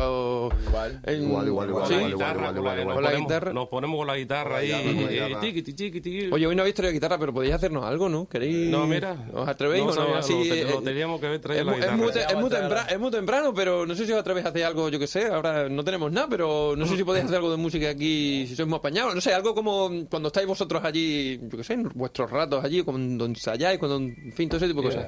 [0.68, 1.94] igual, Igual, igual, igual, ¿Sí?
[1.94, 2.94] igual, igual, igual, igual, igual.
[2.94, 3.52] Con la guitarra.
[3.52, 4.68] Nos ponemos con la guitarra ahí.
[4.68, 6.34] guitarra, guitarra.
[6.34, 8.28] Oye, hoy no habéis traído guitarra, pero podéis hacernos algo, ¿no?
[8.28, 8.68] ¿Queréis?
[8.68, 9.16] No, mira.
[9.32, 10.00] ¿Os atrevéis No o no?
[10.02, 11.96] sabía, Así, eh, lo teníamos que haber traído es, la mu- es guitarra.
[11.96, 14.64] muy, es muy tempra- es muy temprano, pero no sé si os atrevéis a hacer
[14.64, 17.50] algo, yo que sé, ahora no tenemos nada, pero no sé si podéis hacer algo
[17.50, 21.38] de música aquí, si sois muy apañados, no sé, algo como cuando estáis vosotros allí,
[21.42, 24.82] yo que sé, en vuestros ratos allí, cuando ensayáis, cuando, en fin, todo ese tipo
[24.82, 25.06] de cosas.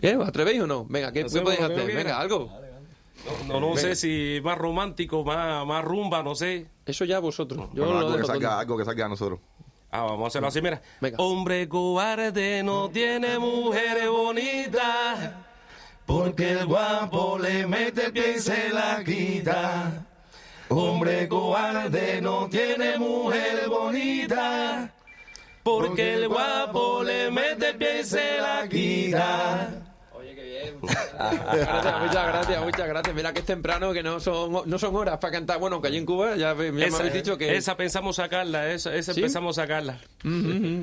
[0.00, 0.16] ¿Qué?
[0.16, 0.84] ¿Os atrevéis o no?
[0.86, 1.86] Venga, ¿qué, qué podéis hacer?
[1.94, 2.50] Venga, algo.
[3.48, 3.80] No, no Venga.
[3.80, 6.66] sé si más romántico, más, más rumba, no sé.
[6.84, 7.68] Eso ya vosotros.
[7.72, 9.40] Yo Bueno, lo algo, que salga, algo que salga a nosotros.
[9.90, 10.82] Ah, vamos a hacerlo así, mira.
[11.18, 15.30] Hombre cobarde no tiene mujeres bonitas.
[16.06, 20.06] Porque el guapo le mete el pie y se la quita.
[20.68, 24.90] Hombre cobarde no tiene mujer bonita.
[25.62, 29.83] Porque el guapo le mete el pie y se la quita.
[30.94, 33.14] Gracias, muchas gracias, muchas gracias.
[33.14, 35.58] Mira que es temprano, que no son, no son horas para cantar.
[35.58, 37.56] Bueno, que allí en Cuba ya, me- ya me Esa, habéis dicho que...
[37.56, 39.20] esa pensamos sacarla, esa, esa ¿Sí?
[39.20, 39.98] empezamos a sacarla.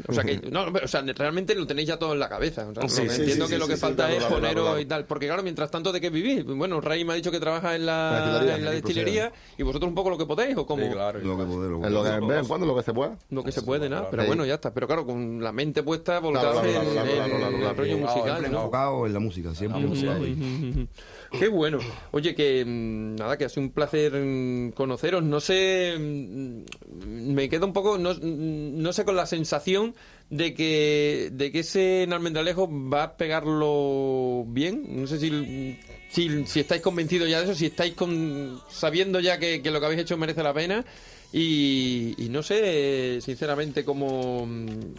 [0.08, 2.68] O sea que, no, pero, o sea, realmente lo tenéis ya todo en la cabeza.
[2.70, 4.14] O sea, Sí, lo que sí, entiendo sí, que sí, lo que sí, falta claro,
[4.14, 4.80] es claro, poneros claro.
[4.80, 5.06] y tal.
[5.06, 6.46] Porque claro, mientras tanto, ¿de qué vivís?
[6.46, 8.82] Bueno, Ray me ha dicho que trabaja en la, La destilería, en la en el
[8.82, 10.84] destilería y vosotros un poco lo que podéis o como...
[10.84, 11.22] Lo que.
[11.22, 13.18] En lo que- de vez en cuando, lo que se pueda.
[13.30, 14.08] Lo que se puede, ¿no?
[14.10, 14.74] Pero bueno, ya está.
[14.74, 18.46] Pero claro, con la mente puesta volcada en el rollo musical.
[18.46, 19.82] Enfocado en la música, siempre.
[21.40, 21.80] Qué bueno.
[22.12, 25.24] Oye, que mm, nada, que ha sido un placer mm, conoceros.
[25.24, 29.96] No sé, mm, me queda un poco, no, no sé, con la sensación
[30.30, 34.84] de que, de que ese en Almendralejo va a pegarlo bien.
[34.88, 35.78] No sé si,
[36.10, 39.80] si, si estáis convencidos ya de eso, si estáis con, sabiendo ya que, que lo
[39.80, 40.86] que habéis hecho merece la pena.
[41.34, 44.46] Y, y no sé, sinceramente, cómo.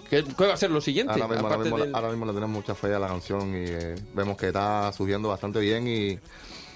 [0.09, 1.13] ¿Qué, qué va a ser lo siguiente?
[1.13, 3.51] Ahora mismo, ahora, aparte mismo, del- ahora mismo le tenemos mucha fe a la canción
[3.55, 6.19] y eh, vemos que está subiendo bastante bien y...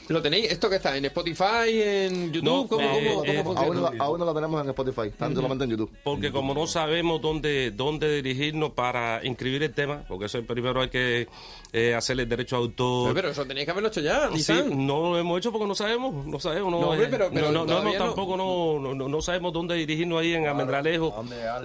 [0.09, 0.53] ¿Lo tenéis?
[0.53, 0.97] ¿Esto que está?
[0.97, 1.69] ¿En Spotify?
[1.69, 2.45] ¿En YouTube?
[2.45, 3.88] No, ¿Cómo, eh, cómo- eh, cómo funciona?
[3.88, 5.90] Aún, no- aún no lo tenemos en Spotify, está solamente en YouTube.
[6.05, 10.88] Porque como no sabemos dónde, dónde dirigirnos para inscribir el tema, porque eso primero hay
[10.90, 11.27] que
[11.73, 13.12] eh, hacerle el derecho a autor.
[13.14, 16.25] Pero eso tenéis que haberlo hecho ya, Sí, no lo hemos hecho porque no sabemos,
[16.25, 18.05] no sabemos, no, No, hombre, eh, pero- pero no, no, no, todavía no.
[18.07, 21.12] tampoco no, no, no sabemos dónde dirigirnos ahí en Almendralejo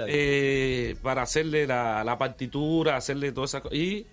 [0.08, 4.06] eh, para hacerle la, la partitura, hacerle toda esa cosa y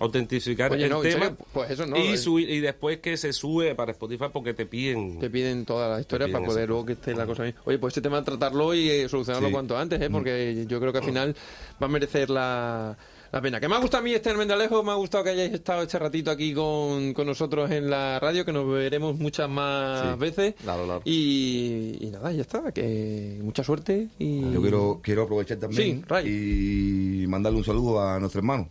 [0.00, 2.16] autentificar Oye, el no, tema serio, pues eso no, y, eh.
[2.16, 6.00] subir- y después que se sube para Spotify porque te piden Te piden todas las
[6.00, 7.54] historias piden para poder luego que esté la cosa bien.
[7.64, 9.52] Oye, pues este tema tratarlo y eh, solucionarlo Sí.
[9.52, 10.10] cuanto antes, ¿eh?
[10.10, 11.36] Porque yo creo que al final
[11.82, 12.96] va a merecer la,
[13.30, 13.60] la pena.
[13.60, 15.98] Que me ha gustado a mí este Almendralejo, me ha gustado que hayáis estado este
[15.98, 20.54] ratito aquí con, con nosotros en la radio, que nos veremos muchas más Sí, veces.
[20.62, 21.02] claro, claro.
[21.04, 22.72] Y, y nada, ya está.
[22.72, 24.50] Que mucha suerte y...
[24.52, 28.68] Yo quiero, quiero aprovechar también y mandarle un saludo a nuestro hermano.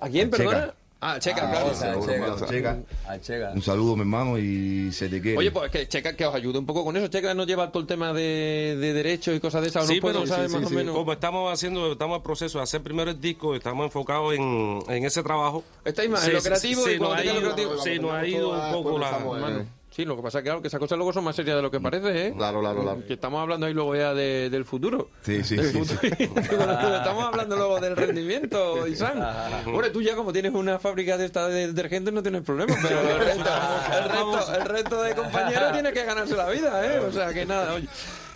[0.00, 0.36] ¿A quién, Checa.
[0.50, 0.74] perdona?
[1.02, 2.46] Ah, Checa, claro.
[2.48, 3.52] Checa.
[3.54, 5.38] Un saludo, mi hermano, y se te quiere.
[5.38, 7.08] Oye, pues que Checa que os ayude un poco con eso.
[7.08, 9.84] Checa no lleva todo el tema de, de derechos y cosas de esas.
[9.84, 10.94] ¿o Sí, no pero saber más o menos.
[10.94, 15.04] como estamos haciendo, estamos en proceso de hacer primero el disco, estamos enfocados en, en
[15.06, 15.64] ese trabajo.
[15.86, 18.26] Estáis más Sí, en lo sí, creativo sí, y nos ha ido- sí, nos ha
[18.26, 19.10] ido un poco la...
[19.18, 19.79] Mano.
[19.90, 21.62] Sí, lo que pasa es que, claro, que esas cosas luego son más serias de
[21.62, 22.34] lo que parece, ¿eh?
[22.36, 23.02] Claro, claro, claro.
[23.06, 25.10] Que estamos hablando ahí luego ya de- del futuro.
[25.22, 26.00] Sí, sí, sí, futuro.
[26.96, 29.18] estamos hablando luego del rendimiento, Isan.
[29.64, 33.00] Bueno, tú ya como tienes una fábrica de esta de detergentes no tienes problema, pero
[33.00, 33.50] el resto,
[33.92, 37.00] el resto, el resto de compañeros tiene que ganarse la vida, ¿eh?
[37.00, 37.88] O sea que nada, oye.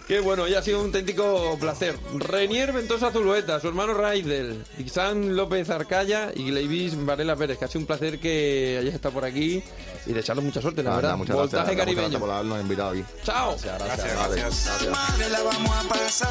[0.06, 1.98] Qué bueno, ya ha sido un auténtico placer.
[2.18, 7.68] Renier Ventosa Zulueta, su hermano Raidel, Ixán López Arcaya y Gleivis Varela Pérez, que ha
[7.68, 9.62] sido un placer que hayas estado por aquí
[10.06, 11.16] y de echarles mucha suerte, la Nada, verdad.
[11.16, 12.02] muchas Voltaje gracias, muchas caribeño.
[12.02, 13.04] gracias por habernos invitado aquí.
[13.24, 13.56] Chao.
[13.62, 14.88] Gracias, gracias.
[14.90, 16.28] Madre la vamos a pasar.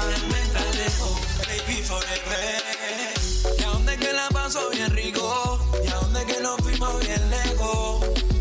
[0.00, 2.62] Almendralejo, baby forever.
[3.58, 5.60] Y a donde que la paso bien rico.
[5.84, 7.59] Y a donde que nos fuimos bien lejos.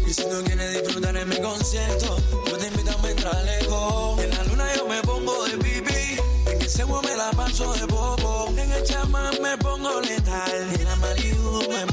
[0.09, 2.17] Y si tú quieres disfrutar en mi concierto,
[2.47, 2.95] yo te invito a.
[4.17, 6.17] Y en la luna yo me pongo de pipí.
[6.47, 8.47] En ese huevo me la paso de bobo.
[8.57, 10.73] En el chamán me pongo letal.
[10.79, 11.85] En la Malibu me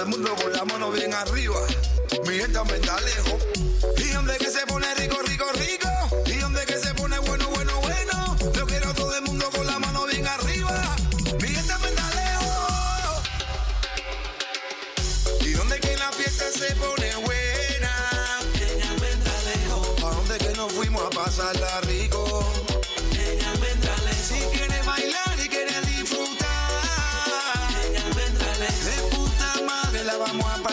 [0.00, 1.60] todo el mundo con la mano bien arriba.
[2.26, 3.29] Mi gente aumenta lejos.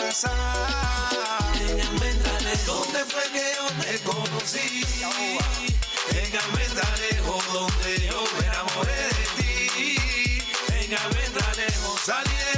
[0.08, 1.52] Vamos a pasar.
[1.60, 2.66] Ella me entra lejos.
[2.66, 4.84] ¿Dónde fue que yo te conocí?
[6.10, 7.44] Ella me entra lejos.
[7.52, 10.42] Donde yo me enamoré de ti.
[10.74, 12.00] Ella me entra lejos.
[12.00, 12.57] Salí de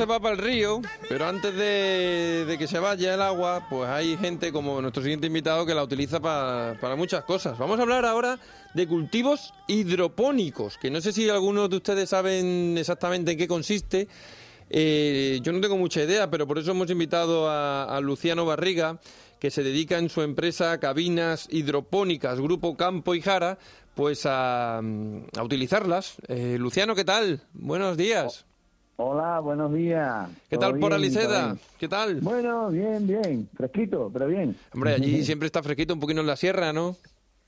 [0.00, 3.86] se va para el río, pero antes de, de que se vaya el agua, pues
[3.90, 7.58] hay gente como nuestro siguiente invitado que la utiliza pa- para muchas cosas.
[7.58, 8.38] Vamos a hablar ahora
[8.72, 14.08] de cultivos hidropónicos, que no sé si algunos de ustedes saben exactamente en qué consiste.
[14.70, 19.00] Eh, yo no tengo mucha idea, pero por eso hemos invitado a, Luciano Barriga,
[19.38, 23.58] que se dedica en su empresa Cabinas Hidropónicas, Grupo Campo y Jara,
[23.94, 26.14] pues a, a utilizarlas.
[26.28, 27.42] Eh, Luciano, ¿qué tal?
[27.52, 28.46] Buenos días.
[29.02, 30.28] Hola, buenos días.
[30.50, 31.00] ¿Qué ¿Todo tal por?
[31.00, 31.58] Isabel?
[31.78, 32.20] ¿Qué tal?
[32.20, 33.48] Bueno, bien, bien.
[33.56, 34.54] Fresquito, pero bien.
[34.74, 36.96] Hombre, allí siempre está fresquito, un poquito en la sierra, ¿no?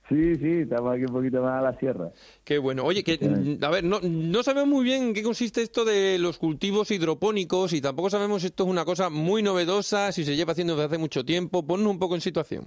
[0.09, 2.09] Sí, sí, estamos aquí un poquito más a la sierra.
[2.43, 2.85] Qué bueno.
[2.85, 3.19] Oye, que,
[3.61, 7.75] a ver, no, no sabemos muy bien en qué consiste esto de los cultivos hidropónicos
[7.75, 10.87] y tampoco sabemos si esto es una cosa muy novedosa, si se lleva haciendo desde
[10.87, 11.67] hace mucho tiempo.
[11.67, 12.65] Ponnos un poco en situación.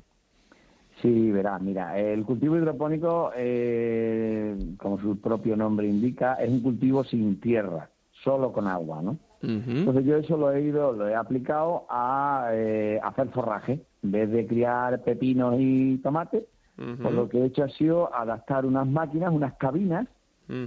[1.02, 7.04] Sí, verás, mira, el cultivo hidropónico, eh, como su propio nombre indica, es un cultivo
[7.04, 7.90] sin tierra,
[8.26, 9.18] solo con agua, ¿no?
[9.42, 13.80] Entonces yo eso lo he ido, lo he aplicado a eh, hacer forraje.
[14.04, 16.44] En vez de criar pepinos y tomates,
[16.76, 20.08] pues lo que he hecho ha sido adaptar unas máquinas, unas cabinas,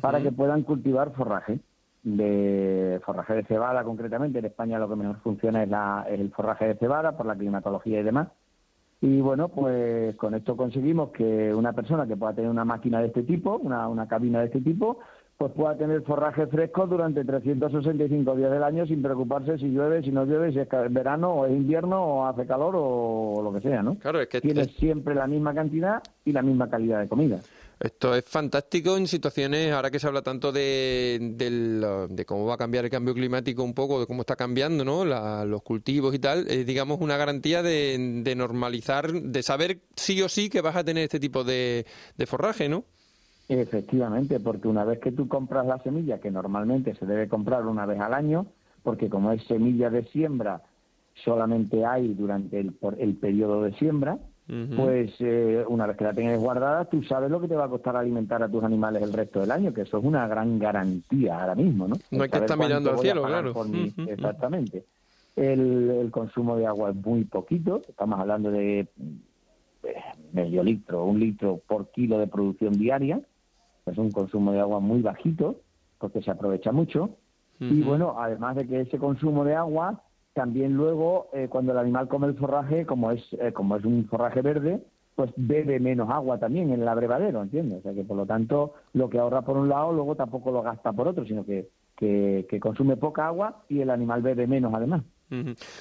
[0.00, 1.58] para que puedan cultivar forraje.
[2.04, 4.38] De forraje de cebada concretamente.
[4.38, 7.34] En España lo que mejor funciona es, la, es el forraje de cebada por la
[7.34, 8.28] climatología y demás.
[9.00, 13.08] Y bueno, pues con esto conseguimos que una persona que pueda tener una máquina de
[13.08, 14.98] este tipo, una, una cabina de este tipo,
[15.38, 20.10] pues pueda tener forraje fresco durante 365 días del año sin preocuparse si llueve, si
[20.10, 23.80] no llueve, si es verano o es invierno o hace calor o lo que sea,
[23.80, 23.94] ¿no?
[24.00, 27.38] Claro, es que Tienes siempre la misma cantidad y la misma calidad de comida.
[27.78, 31.20] Esto es fantástico en situaciones, ahora que se habla tanto de,
[32.10, 35.04] de cómo va a cambiar el cambio climático un poco, de cómo está cambiando ¿no?
[35.04, 40.20] La- los cultivos y tal, es digamos una garantía de, de normalizar, de saber sí
[40.20, 42.82] o sí que vas a tener este tipo de, de forraje, ¿no?
[43.48, 47.86] Efectivamente, porque una vez que tú compras la semilla, que normalmente se debe comprar una
[47.86, 48.46] vez al año,
[48.82, 50.62] porque como es semilla de siembra,
[51.24, 54.18] solamente hay durante el, por el periodo de siembra,
[54.76, 57.68] pues eh, una vez que la tengas guardada, tú sabes lo que te va a
[57.68, 61.38] costar alimentar a tus animales el resto del año, que eso es una gran garantía
[61.38, 61.96] ahora mismo, ¿no?
[62.10, 63.52] No hay que estar mirando al cielo, claro.
[64.06, 64.86] Exactamente.
[65.36, 68.88] El, el consumo de agua es muy poquito, estamos hablando de
[69.82, 69.94] eh,
[70.32, 73.20] medio litro, un litro por kilo de producción diaria,
[73.90, 75.60] es un consumo de agua muy bajito,
[75.98, 77.10] porque se aprovecha mucho.
[77.60, 82.06] Y bueno, además de que ese consumo de agua, también luego, eh, cuando el animal
[82.06, 84.80] come el forraje, como es, eh, como es un forraje verde,
[85.16, 87.80] pues bebe menos agua también en el abrevadero, ¿entiendes?
[87.80, 90.62] O sea que por lo tanto, lo que ahorra por un lado, luego tampoco lo
[90.62, 94.72] gasta por otro, sino que, que, que consume poca agua y el animal bebe menos
[94.72, 95.02] además.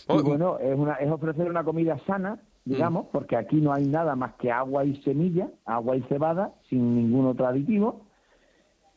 [0.09, 4.15] Y bueno, es, una, es ofrecer una comida sana, digamos, porque aquí no hay nada
[4.15, 8.01] más que agua y semilla, agua y cebada, sin ningún otro aditivo.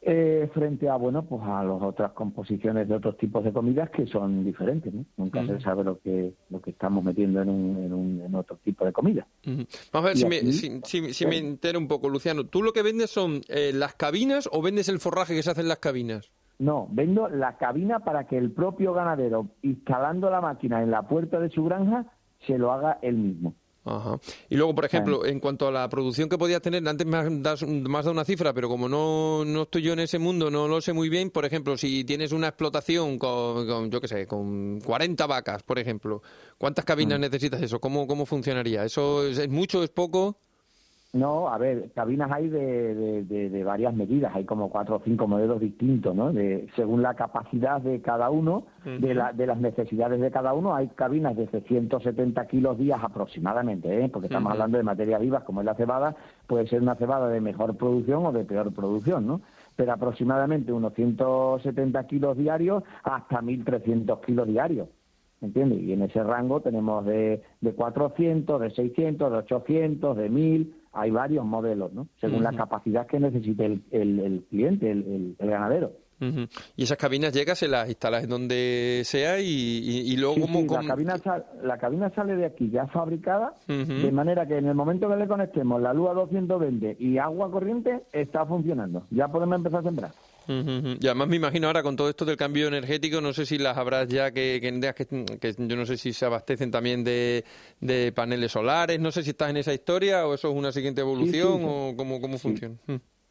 [0.02, 4.06] eh, frente a, bueno, pues a las otras composiciones de otros tipos de comidas que
[4.06, 5.04] son diferentes, ¿no?
[5.18, 5.60] Nunca se Ujú.
[5.60, 8.92] sabe lo que, lo que estamos metiendo en, un, en, un, en otro tipo de
[8.94, 9.26] comida.
[9.46, 9.66] Ujú.
[9.92, 12.44] Vamos a ver si me, si, si- si me entero un poco, Luciano.
[12.46, 15.60] ¿Tú lo que vendes son eh, las cabinas o vendes el forraje que se hace
[15.60, 16.32] en las cabinas?
[16.58, 21.38] No, vendo la cabina para que el propio ganadero, instalando la máquina en la puerta
[21.40, 22.06] de su granja,
[22.46, 23.54] se lo haga él mismo.
[23.82, 24.20] Ajá.
[24.50, 27.42] Y luego, por ejemplo, en cuanto a la producción que podías tener, antes me has,
[27.42, 30.50] das- me has dado una cifra, pero como no, no estoy yo en ese mundo,
[30.50, 31.30] no lo sé muy bien.
[31.30, 35.78] Por ejemplo, si tienes una explotación con, con, yo qué sé, con 40 vacas, por
[35.78, 36.22] ejemplo,
[36.58, 37.22] ¿cuántas cabinas Mm.
[37.22, 37.80] necesitas eso?
[37.80, 38.84] ¿Cómo, ¿Cómo funcionaría?
[38.84, 40.38] ¿Eso es, es mucho, es poco?
[41.12, 45.00] No, a ver, cabinas hay de, de, de- de varias medidas, hay como cuatro o
[45.04, 46.32] cinco modelos distintos, ¿no?
[46.32, 50.72] De, según la capacidad de cada uno, de, la, de las necesidades de cada uno,
[50.72, 54.08] hay cabinas de 170 kilos días aproximadamente, ¿eh?
[54.08, 56.14] Porque estamos hablando de materias vivas como es la cebada,
[56.46, 59.40] puede ser una cebada de mejor producción o de peor producción, ¿no?
[59.74, 64.88] Pero aproximadamente unos 170 kilos diarios hasta 1.300 kilos diarios.
[65.42, 65.80] ¿entiendes?
[65.80, 71.10] Y en ese rango tenemos de, de 400, de 600, de 800, de 1000, hay
[71.10, 72.08] varios modelos, ¿no?
[72.20, 75.92] Según la capacidad que necesite el, el- el cliente, el, el- ganadero.
[76.76, 80.40] Y esas cabinas llegas, se las instalas en donde sea y, y- y luego Sí,
[80.42, 80.58] como...
[80.60, 84.58] sí, la, como- cabina sal- la cabina sale de aquí ya fabricada, de manera que
[84.58, 89.06] en el momento que le conectemos la luz a 220 y agua corriente, está funcionando.
[89.10, 90.10] Ya podemos empezar a sembrar.
[90.48, 93.76] Y además me imagino ahora con todo esto del cambio energético, no sé si las
[93.76, 97.44] habrás ya que, que, yo no sé si se abastecen también de,
[97.80, 101.00] de paneles solares, no sé si estás en esa historia o eso es una siguiente
[101.00, 101.64] evolución sí.
[101.66, 102.76] o cómo, cómo funciona.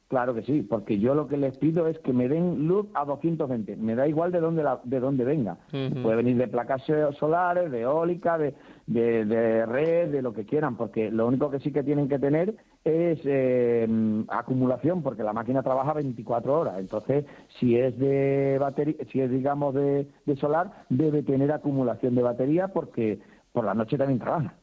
[0.10, 3.06] Claro que sí, porque yo lo que les pido es que me den luz a
[3.06, 3.76] 220.
[3.78, 5.58] Me da igual de dónde la- de dónde venga.
[6.02, 8.56] Puede venir de placas so- solares, de eólica, de,
[8.88, 12.18] de, de red, de lo que quieran, porque lo único que sí que tienen que
[12.18, 13.88] tener es eh,
[14.30, 16.80] acumulación, porque la máquina trabaja 24 horas.
[16.80, 17.26] Entonces,
[17.60, 22.70] si es de batería, si es digamos de, de solar, debe tener acumulación de batería,
[22.70, 23.20] porque
[23.54, 24.56] por la noche también trabaja.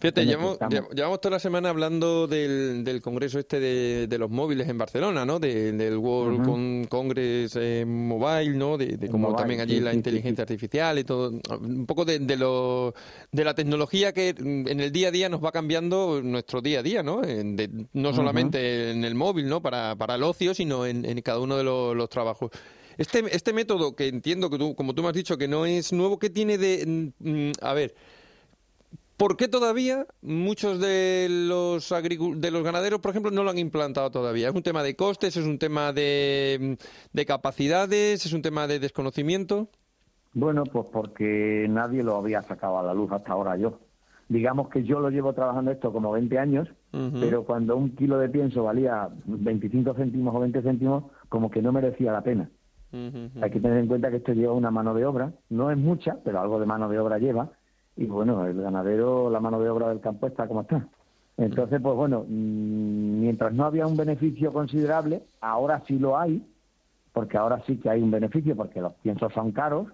[0.00, 0.58] Fíjate, llevamos,
[0.94, 5.24] llevamos toda la semana hablando del, del congreso este de, de los móviles en Barcelona,
[5.24, 5.38] ¿no?
[5.40, 6.44] De- del World.
[6.44, 8.76] Con- Congress eh, Mobile, ¿no?
[8.78, 11.32] De, de cómo también allí sí, la sí, sí, inteligencia artificial y todo.
[11.60, 12.94] Un poco de, de, lo,
[13.32, 16.80] de la tecnología que mm, en el día a día nos va cambiando nuestro día
[16.80, 17.20] a día, ¿no?
[17.22, 19.60] De- no solamente en el móvil, ¿no?
[19.62, 22.50] Para, para el ocio, sino en, en cada uno de los, los trabajos.
[22.96, 25.92] Este, este método que entiendo que tú, como tú me has dicho, que no es
[25.92, 27.12] nuevo, ¿qué tiene de...
[27.18, 27.94] mm, a ver,
[29.16, 34.10] ¿Por qué todavía muchos de los de los ganaderos, por ejemplo, no lo han implantado
[34.10, 34.48] todavía?
[34.48, 35.36] ¿Es un tema de costes?
[35.36, 36.76] ¿Es un tema de,
[37.12, 38.26] de capacidades?
[38.26, 39.68] ¿Es un tema de desconocimiento?
[40.32, 43.78] Bueno, pues porque nadie lo había sacado a la luz hasta ahora yo.
[44.28, 46.68] Digamos que yo lo llevo trabajando esto como 20 años,
[47.20, 51.72] pero cuando un kilo de pienso valía 25 céntimos o 20 céntimos, como que no
[51.72, 52.50] merecía la pena.
[52.92, 56.16] Hay que tener en cuenta que esto lleva una mano de obra, no es mucha,
[56.24, 57.50] pero algo de mano de obra lleva,
[57.96, 60.86] y bueno, el ganadero, la mano de obra del campo está como está.
[61.36, 66.44] Entonces, pues bueno, mm, mientras no había un beneficio considerable, ahora sí lo hay,
[67.12, 69.88] porque ahora sí que hay un beneficio, porque los piensos son caros,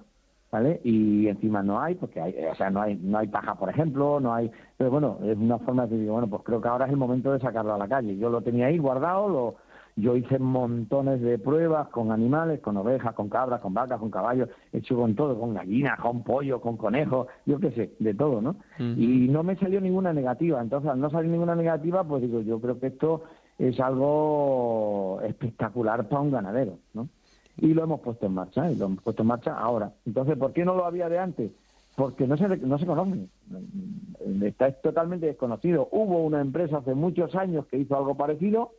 [0.51, 0.81] ¿vale?
[0.85, 4.21] Y encima no hay, porque hay, o sea, no hay, no hay paja, por ejemplo,
[4.21, 6.91] no hay, pero bueno, es una forma de decir, bueno, pues creo que ahora es
[6.91, 8.17] el momento de sacarlo a la calle.
[8.17, 9.55] Yo lo tenía ahí guardado, lo,
[10.01, 14.49] yo hice montones de pruebas con animales, con ovejas, con cabras, con vacas, con caballos,
[14.73, 18.41] he hecho con todo, con gallinas, con pollo, con conejos, yo qué sé, de todo,
[18.41, 18.57] ¿no?
[18.79, 20.61] Y no me salió ninguna negativa.
[20.61, 23.23] Entonces, al no salir ninguna negativa, pues digo, yo creo que esto
[23.59, 27.09] es algo espectacular para un ganadero, ¿no?
[27.59, 29.93] Y lo hemos puesto en marcha, y lo hemos puesto en marcha ahora.
[30.07, 31.53] Entonces, ¿por qué no lo había de antes?
[31.95, 33.27] Porque no se, no se conoce.
[34.43, 35.89] Está totalmente desconocido.
[35.91, 38.71] Hubo una empresa hace muchos años que hizo algo parecido,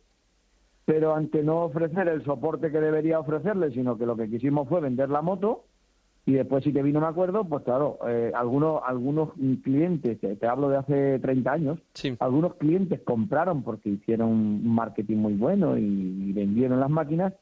[0.91, 4.81] pero ante no ofrecer el soporte que debería ofrecerle, sino que lo que quisimos fue
[4.81, 5.63] vender la moto,
[6.25, 9.29] y después sí que vino un acuerdo, pues claro, eh, algunos algunos
[9.63, 11.79] clientes, te, te hablo de hace 30 años,
[12.19, 17.33] algunos clientes compraron porque hicieron un marketing muy bueno y, y vendieron las máquinas,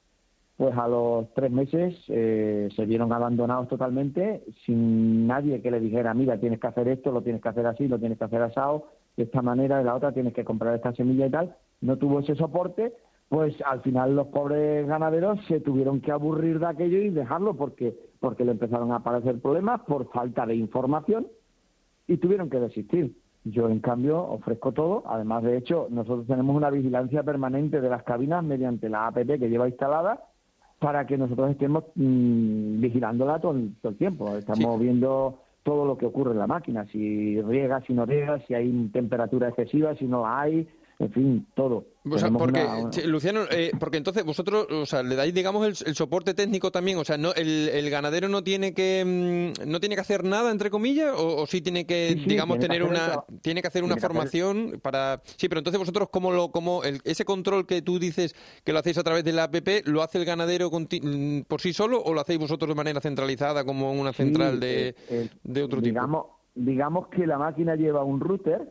[0.55, 6.13] pues a los tres meses eh, se vieron abandonados totalmente, sin nadie que le dijera,
[6.13, 8.85] mira, tienes que hacer esto, lo tienes que hacer así, lo tienes que hacer asado,
[9.17, 11.55] de esta manera, de la otra, tienes que comprar esta semilla y tal.
[11.81, 12.93] No tuvo ese soporte,
[13.29, 17.95] pues al final los pobres ganaderos se tuvieron que aburrir de aquello y dejarlo porque,
[18.19, 21.27] porque le empezaron a aparecer problemas por falta de información
[22.07, 23.15] y tuvieron que desistir.
[23.45, 25.03] Yo, en cambio, ofrezco todo.
[25.05, 29.49] Además, de hecho, nosotros tenemos una vigilancia permanente de las cabinas mediante la APP que
[29.49, 30.23] lleva instalada
[30.79, 34.35] para que nosotros estemos mm, vigilándola todo, el- todo el tiempo.
[34.37, 38.53] Estamos viendo todo lo que ocurre en la máquina, si riega, si no riega, si
[38.55, 40.67] hay temperatura excesiva, si no la hay,
[40.99, 41.85] en fin, todo.
[42.05, 45.15] O sea, Tenemos porque, una- una- che, Luciano, eh, porque entonces vosotros, o sea, le
[45.15, 48.73] dais, digamos, el, el soporte técnico también, o sea, no, el, el ganadero no tiene
[48.73, 52.23] que mm, no tiene que hacer nada entre comillas, o, o sí tiene que, Sí,
[52.23, 53.25] sí, digamos, tiene tener una, eso.
[53.41, 57.01] tiene que hacer una hacer- formación para, sí, pero entonces vosotros cómo lo, cómo el-
[57.05, 60.17] ese control que tú dices que lo hacéis a través de la app, lo hace
[60.17, 63.91] el ganadero conti- mm, por sí solo o lo hacéis vosotros de manera centralizada como
[63.93, 66.25] una Sí, central de, eh, eh, de otro digamos,
[66.65, 68.61] digamos que la máquina lleva un router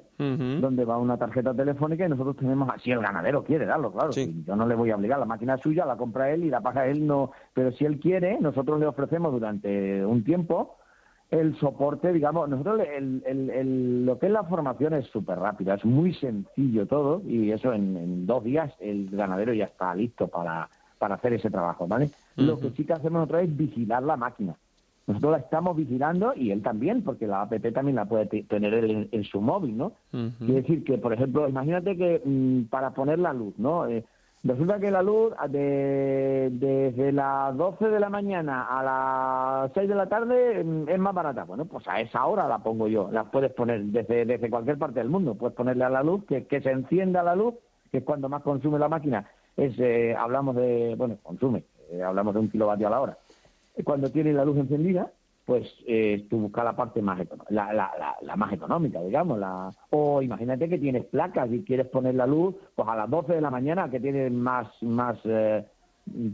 [0.61, 4.45] donde va una tarjeta telefónica y nosotros tenemos, si el ganadero quiere darlo, claro, si
[4.45, 6.61] yo no le voy a obligar, la máquina es suya, la compra él y la
[6.61, 10.77] paga él, no, pero si él quiere, nosotros le ofrecemos durante un tiempo
[11.31, 15.75] el soporte, digamos, nosotros el, el- el- lo que es la formación es súper rápida,
[15.75, 20.29] es muy sencillo todo y eso en, en dos días el ganadero ya está listo
[20.29, 20.69] para,
[20.99, 22.11] para hacer ese trabajo, ¿vale?
[22.37, 24.57] Lo que sí que hacemos nosotros es vigilar la máquina.
[25.09, 28.75] Nosotros la estamos vigilando y él también, porque la app también la puede te- tener
[28.75, 29.93] él en, en su móvil, ¿no?
[30.39, 33.87] Quiere decir que, por ejemplo, imagínate que mm, para poner la luz, ¿no?
[33.87, 34.05] Eh,
[34.45, 38.83] resulta que la luz ah, de, desde las 12 de la mañana a
[39.63, 41.45] las 6 de la tarde mm, es más barata.
[41.45, 43.09] Bueno, pues a esa hora la pongo yo.
[43.11, 45.35] La puedes poner desde, desde cualquier parte del mundo.
[45.37, 47.55] Puedes ponerle a la luz, que, que se encienda la luz,
[47.91, 49.27] que es cuando más consume la máquina.
[49.57, 53.19] Es, eh, hablamos de, bueno, consume, eh, hablamos de un kilovatio a la hora
[53.85, 55.11] cuando tiene la luz encendida,
[55.45, 57.19] pues eh, tú buscas la parte más
[57.49, 59.39] la, la, la, la más económica, digamos.
[59.39, 59.71] La...
[59.91, 63.41] O imagínate que tienes placas y quieres poner la luz pues a las 12 de
[63.41, 65.65] la mañana, que tienes más, más eh,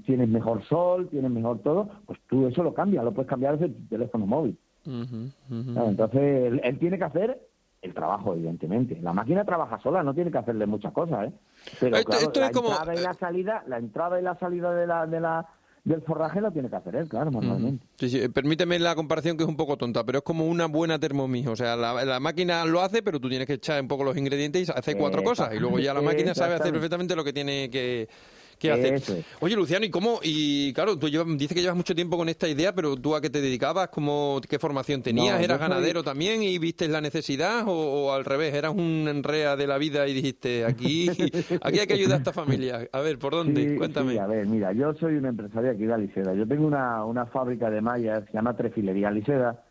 [0.05, 3.75] tienes mejor sol, tienes mejor todo, pues tú eso lo cambias, lo puedes cambiar desde
[3.75, 4.59] tu teléfono móvil.
[4.85, 6.21] Claro, entonces,
[6.53, 7.41] él, él tiene que hacer
[7.83, 8.99] el trabajo, evidentemente.
[9.03, 11.33] La máquina trabaja sola, no tiene que hacerle muchas cosas, ¿eh?
[11.81, 14.35] Pero Esto- claro, esto la es como- entrada y la salida, la entrada y la
[14.37, 15.47] salida de la, de la,
[15.85, 17.87] del forraje lo tiene que hacer él, claro, manualmente.
[17.97, 20.67] Sí, sí, eh, permíteme la comparación que es un poco tonta, pero es como una
[20.67, 21.47] buena Thermomix.
[21.49, 24.17] O sea, la, la máquina lo hace, pero tú tienes que echar un poco los
[24.17, 25.55] ingredientes y hacer cuatro cosas.
[25.55, 28.09] Y luego ya la máquina sabe hacer perfectamente lo que tiene que,
[28.57, 28.95] que.
[28.95, 29.25] Eso es.
[29.41, 30.21] Oye, Luciano, ¿y cómo?
[30.23, 33.21] Y claro, tú llevas, dices que llevas mucho tiempo con esta idea, pero ¿tú a
[33.21, 33.89] qué te dedicabas?
[33.89, 35.39] ¿Cómo, ¿Qué formación tenías?
[35.39, 37.67] No, ¿Eras soy- ganadero también y viste la necesidad?
[37.67, 41.09] O, o al revés, eras un enrea de la vida y dijiste, aquí,
[41.63, 42.89] aquí hay que ayudar a esta familia?
[42.93, 43.69] A ver, ¿por dónde?
[43.71, 44.13] Sí, Cuéntame.
[44.13, 46.35] sí, a ver, mira, yo soy un empresario aquí de Aliseda.
[46.35, 49.65] Yo tengo una, una fábrica de mallas, se llama Trefilería Aliseda,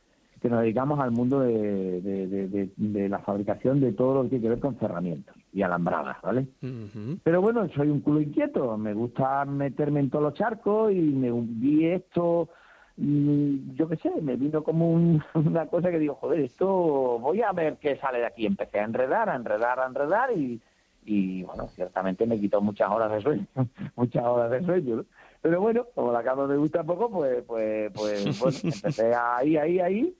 [0.43, 4.23] que nos dedicamos al mundo de, de- de- de- de la fabricación de todo lo
[4.23, 6.45] que tiene que ver con cerramientos y alambradas, ¿vale?
[7.23, 11.31] Pero bueno, soy un culo inquieto, me gusta meterme en todos los charcos y me
[11.31, 12.49] vi esto,
[12.97, 16.67] mm, yo qué sé, me vino como un- una cosa que digo, joder, esto
[17.19, 18.45] voy a ver qué sale de aquí.
[18.45, 20.59] Empecé a enredar, a enredar, a enredar y,
[21.05, 23.45] y bueno, ciertamente me quitó muchas horas de sueño,
[23.95, 25.05] muchas horas de sueño, ¿no?
[25.41, 29.79] Pero bueno, como la cama me gusta poco, pues, pues, pues bueno, empecé ahí, ahí,
[29.79, 30.15] ahí,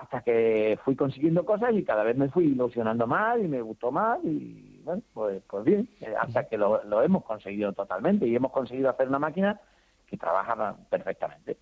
[0.00, 3.90] hasta que fui consiguiendo cosas y cada vez me fui ilusionando más y me gustó
[3.90, 8.34] más y bueno, pues, pues bien, eh, hasta que lo, lo hemos conseguido totalmente y
[8.34, 9.60] hemos conseguido hacer una máquina
[10.06, 11.58] que trabaja perfectamente.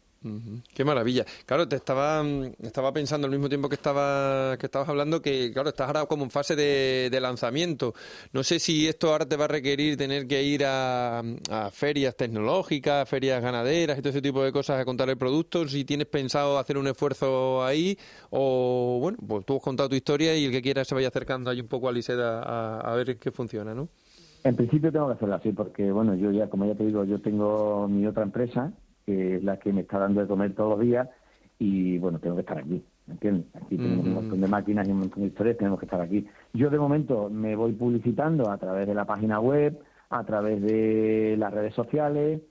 [0.74, 1.24] Qué maravilla.
[1.44, 5.50] Claro, te estaba, mm, estaba pensando al mismo tiempo que estaba que estabas hablando que,
[5.52, 7.94] claro, estás ahora como en fase de, de lanzamiento.
[8.32, 11.20] No sé si esto ahora te va a requerir tener que ir a,
[11.50, 15.66] a ferias tecnológicas, ferias ganaderas y todo ese tipo de cosas a contar el producto.
[15.68, 17.98] Si tienes pensado hacer un esfuerzo ahí
[18.30, 21.50] o, bueno, pues tú has contado tu historia y el que quiera se vaya acercando
[21.50, 23.88] ahí un poco a Liseda a, a ver qué funciona, ¿no?
[24.44, 27.20] En principio tengo que hacerlo así porque, bueno, yo ya, como ya te digo, yo
[27.20, 28.72] tengo mi otra empresa,
[29.06, 31.08] que es la que me está dando de comer todos los días,
[31.58, 33.46] y bueno, tengo que estar aquí, ¿me entiendes?
[33.54, 36.26] Aquí tenemos un montón de máquinas y un montón de historias, tenemos que estar aquí.
[36.52, 39.78] Yo de momento me voy publicitando a través de la página web,
[40.10, 42.42] a través de las redes sociales,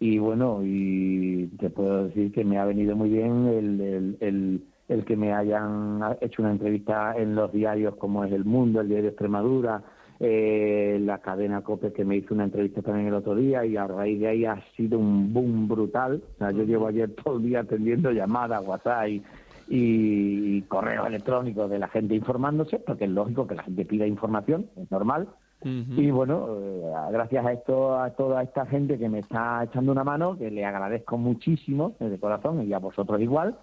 [0.00, 4.64] y bueno, y te puedo decir que me ha venido muy bien el, el, el,
[4.88, 8.88] el que me hayan hecho una entrevista en los diarios como es El Mundo, el
[8.88, 9.82] diario de Extremadura,
[10.24, 13.86] eh, la cadena COPE que me hizo una entrevista también el otro día y a
[13.86, 16.22] raíz de ahí ha sido un boom brutal.
[16.34, 19.22] O sea, yo llevo ayer todo el día atendiendo llamadas, WhatsApp y,
[19.68, 24.66] y correos electrónicos de la gente informándose, porque es lógico que la gente pida información,
[24.76, 25.28] es normal.
[25.66, 30.04] Y bueno, eh, gracias a esto, a toda esta gente que me está echando una
[30.04, 33.56] mano, que le agradezco muchísimo de corazón y a vosotros igual,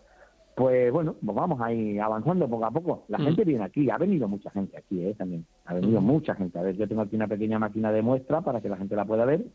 [0.62, 3.05] pues bueno, pues vamos ahí avanzando poco a poco.
[3.07, 3.24] La Mm.
[3.24, 6.05] gente viene aquí, ha venido mucha gente aquí eh, también, ha venido Mm.
[6.05, 6.59] mucha gente.
[6.59, 9.05] A ver, yo tengo aquí una pequeña máquina de muestra para que la gente la
[9.05, 9.45] pueda ver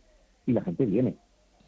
[0.47, 1.17] y la gente viene.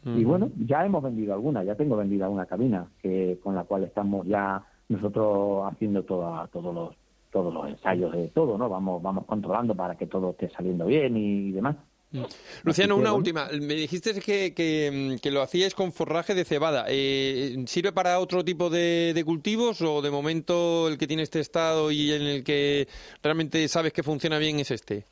[0.05, 0.29] Y Ujú.
[0.29, 4.25] bueno, ya hemos vendido alguna, ya tengo vendida una cabina que con la cual estamos
[4.27, 6.95] ya nosotros haciendo toda, todos los
[7.31, 8.67] todos los ensayos de todo, ¿no?
[8.69, 11.75] Vamos vamos controlando para que todo esté saliendo bien y demás.
[12.11, 12.25] Luciano,
[12.65, 13.47] Así que, una última.
[13.61, 16.85] Me dijiste que, que, que lo hacíais con forraje de cebada.
[16.87, 21.91] Eh, ¿Sirve para otro tipo de, de cultivos o de momento el que tienes testado
[21.91, 22.87] y en el que
[23.21, 25.05] realmente sabes que funciona bien es este?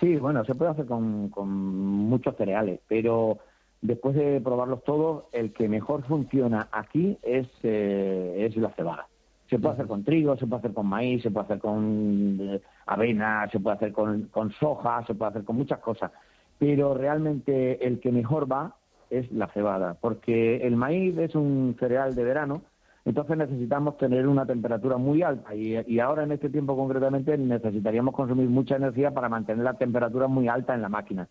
[0.00, 3.38] Sí, bueno, se puede hacer con, con muchos cereales, pero
[3.82, 9.06] después de probarlos todos, el que mejor funciona aquí es, eh, es la cebada.
[9.50, 12.60] Se puede hacer con trigo, se puede hacer con maíz, se puede hacer con eh,
[12.90, 16.10] avena, se puede hacer con, con soja, se puede hacer con muchas cosas.
[16.58, 18.74] Pero realmente el que mejor va
[19.08, 22.62] es la cebada, porque el maíz es un cereal de verano,
[23.04, 28.14] entonces necesitamos tener una temperatura muy alta y, y ahora en este tiempo concretamente necesitaríamos
[28.14, 31.28] consumir mucha energía para mantener la temperatura muy alta en la máquina.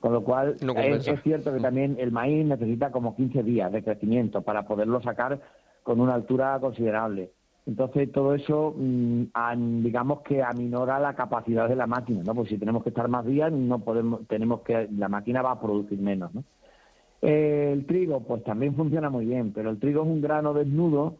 [0.00, 3.82] Con lo cual, No es, cierto que también el maíz necesita como 15 días de
[3.82, 5.40] crecimiento para poderlo sacar
[5.82, 7.32] con una altura considerable.
[7.68, 12.34] Entonces, todo eso, mm, digamos que aminora la capacidad de la máquina, ¿no?
[12.34, 15.60] Pues si tenemos que estar más días, no podemos, tenemos que, la máquina va a
[15.60, 16.44] producir menos, ¿no?
[17.20, 21.18] El trigo, pues también funciona muy bien, pero el trigo es un grano desnudo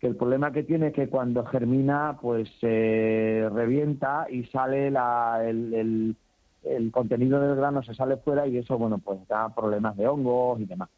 [0.00, 5.42] que el problema que tiene es que cuando germina, pues se revienta y sale la,
[5.46, 6.16] el-
[6.64, 10.60] el contenido del grano se sale fuera y eso, bueno, pues da problemas de hongos
[10.60, 10.90] y demás.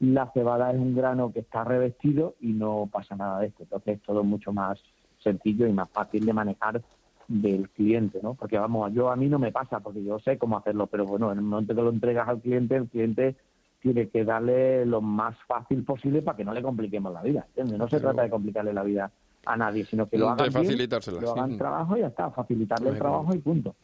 [0.00, 3.96] La cebada es un grano que está revestido y no pasa nada de esto, entonces
[3.96, 4.78] es todo mucho más
[5.18, 6.82] sencillo y más fácil de manejar
[7.26, 8.34] del cliente, ¿no?
[8.34, 11.30] Porque vamos, yo a mí no me pasa porque yo sé cómo hacerlo, pero bueno,
[11.32, 13.36] en el momento que lo entregas al cliente, el cliente
[13.80, 17.78] tiene que darle lo más fácil posible para que no le compliquemos la vida, ¿entiendes?
[17.78, 19.10] No se trata de complicarle la vida
[19.44, 20.88] a nadie, sino que lo hagan bien,
[21.20, 23.74] lo hagan trabajo y ya está, facilitarle el trabajo y punto.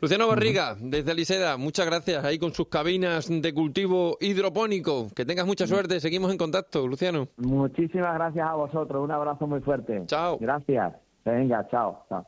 [0.00, 5.08] Luciano Barriga, desde Aliseda, muchas gracias ahí con sus cabinas de cultivo hidropónico.
[5.14, 7.26] Que tengas mucha suerte, seguimos en contacto, Luciano.
[7.36, 10.04] Muchísimas gracias a vosotros, un abrazo muy fuerte.
[10.06, 10.38] Chao.
[10.40, 10.94] Gracias.
[11.24, 12.04] Venga, chao.
[12.08, 12.24] chao.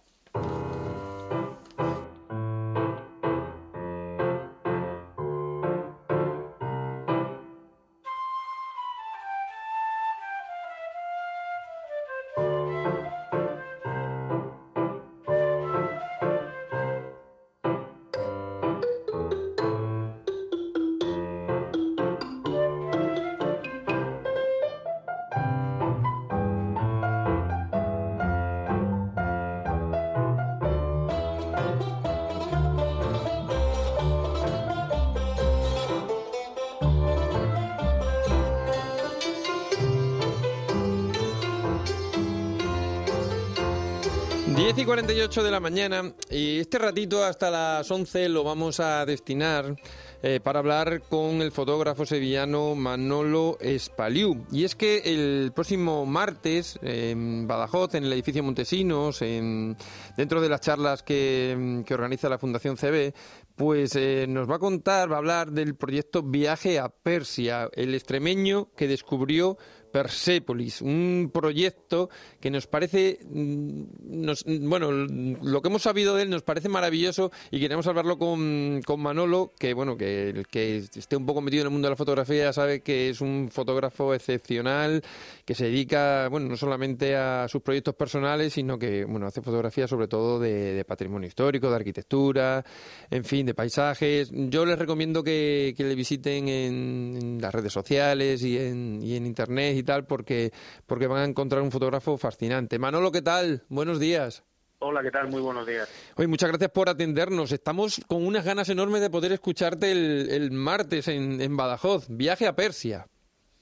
[44.91, 49.77] 48 de la mañana y este ratito hasta las 11 lo vamos a destinar
[50.21, 54.45] eh, para hablar con el fotógrafo sevillano Manolo Espaliú.
[54.51, 59.77] Y es que el próximo martes en Badajoz, en el edificio Montesinos, en,
[60.17, 63.15] dentro de las charlas que, que organiza la Fundación CB,
[63.55, 67.95] pues eh, nos va a contar, va a hablar del proyecto Viaje a Persia, el
[67.95, 69.57] extremeño que descubrió
[69.91, 72.11] Persépolis, un proyecto
[72.41, 73.83] que nos parece, mm,
[74.25, 78.81] nos- bueno, lo que hemos sabido de él nos parece maravilloso y queremos hablarlo con,
[78.85, 81.91] con Manolo, que bueno, que el que esté un poco metido en el mundo de
[81.93, 85.03] la fotografía sabe que es un fotógrafo excepcional,
[85.45, 89.87] que se dedica, bueno, no solamente a sus proyectos personales, sino que, bueno, hace fotografía
[89.89, 92.65] sobre todo de, de patrimonio histórico, de arquitectura,
[93.11, 94.31] en fin, de paisajes.
[94.33, 99.17] Yo les recomiendo que, que le visiten en, en las redes sociales y en, y
[99.17, 100.53] en internet y tal, porque,
[100.87, 102.79] porque van a encontrar un fotógrafo fascinante.
[102.79, 103.65] Manolo, ¿qué tal?
[103.69, 104.45] Buenos días.
[104.83, 105.29] Hola, ¿qué tal?
[105.29, 105.89] Muy buenos días.
[106.17, 107.53] Oye, muchas gracias por atendernos.
[107.53, 112.07] Estamos con unas ganas enormes de poder escucharte el, el martes en, en Badajoz.
[112.09, 113.07] Viaje a Persia.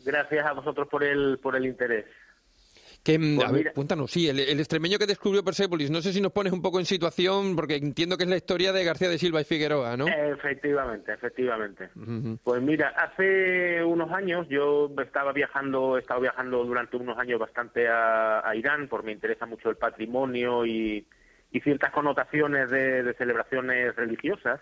[0.04, 2.06] Gracias a vosotros por el, por el interés.
[3.09, 5.90] Que, mm, Pues a ver, cuéntanos, sí, el, el extremeño que descubrió Persépolis.
[5.90, 8.70] No sé si nos pones un poco en situación, porque entiendo que es la historia
[8.70, 10.06] de García de Silva y Figueroa, ¿no?
[10.09, 11.88] Efectivamente, efectivamente.
[12.44, 17.88] Pues mira, hace unos años yo estaba viajando, he estado viajando durante unos años bastante
[17.88, 21.06] a, a Irán, porque me interesa mucho el patrimonio y,
[21.50, 24.61] y ciertas connotaciones de, de celebraciones religiosas.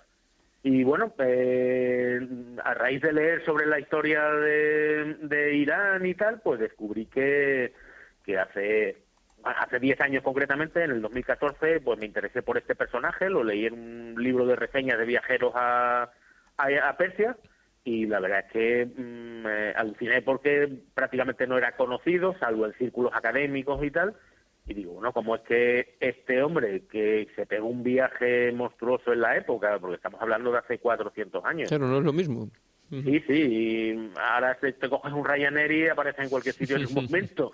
[0.63, 2.21] Y bueno, eh,
[2.63, 7.73] a raíz de leer sobre la historia de, de Irán y tal, pues descubrí que,
[8.27, 9.07] que hace
[9.45, 13.67] hace 10 años concretamente, en el 2014, pues me interesé por este personaje, lo leí
[13.67, 16.11] en un libro de reseñas de viajeros a,
[16.57, 17.37] a, Persia
[17.85, 23.13] y la verdad es que mm, aluciné porque prácticamente no era conocido, salvo en círculos
[23.15, 24.17] académicos y tal.
[24.69, 29.21] Y digo, bueno, ¿cómo es que este hombre que se pegó un viaje monstruoso en
[29.21, 32.51] la época, porque estamos hablando de hace 400 años, Claro, no es lo mismo.
[32.91, 36.95] Sí, sí, ahora te, te coges un Ryanair y aparece en cualquier sitio en un
[36.95, 37.53] momento.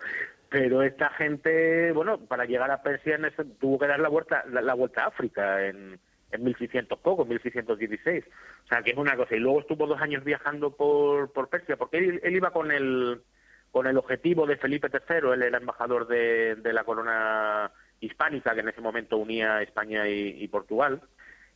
[0.48, 3.18] Pero esta gente, bueno, para llegar a Persia
[3.58, 5.98] tuvo que dar la vuelta, la, la vuelta a África en,
[6.30, 8.24] en 1600 poco, en 1616.
[8.64, 9.34] O sea, que es una cosa.
[9.34, 13.22] Y luego estuvo dos años viajando por, por Persia, porque él, él iba con el,
[13.70, 17.70] con el objetivo de Felipe III, él era embajador de, de la corona
[18.00, 21.00] hispánica que en ese momento unía España y, y Portugal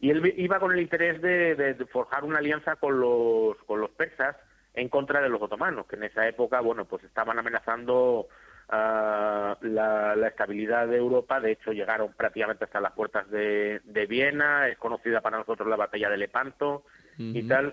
[0.00, 3.80] y él iba con el interés de, de- de forjar una alianza con los, con
[3.80, 4.36] los persas
[4.74, 8.26] en contra de los otomanos, que en esa época, bueno, pues estaban amenazando
[8.68, 11.40] ah, la, la estabilidad de Europa.
[11.40, 14.68] De hecho, llegaron prácticamente hasta las puertas de, de Viena.
[14.68, 16.84] Es conocida para nosotros la batalla de Lepanto
[17.18, 17.72] y tal.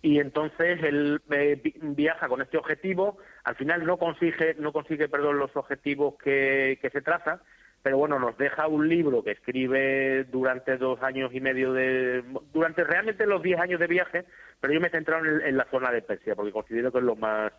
[0.00, 3.18] Y entonces él eh, vi- viaja con este objetivo.
[3.44, 7.42] Al final no consigue, no consigue, perdón, los objetivos que, que se traza.
[7.82, 12.84] Pero bueno, nos deja un libro que escribe durante dos años y medio de, durante
[12.84, 14.24] realmente los diez años de viaje.
[14.60, 17.04] Pero yo me he centrado en, en la zona de Persia porque considero que es
[17.04, 17.52] lo más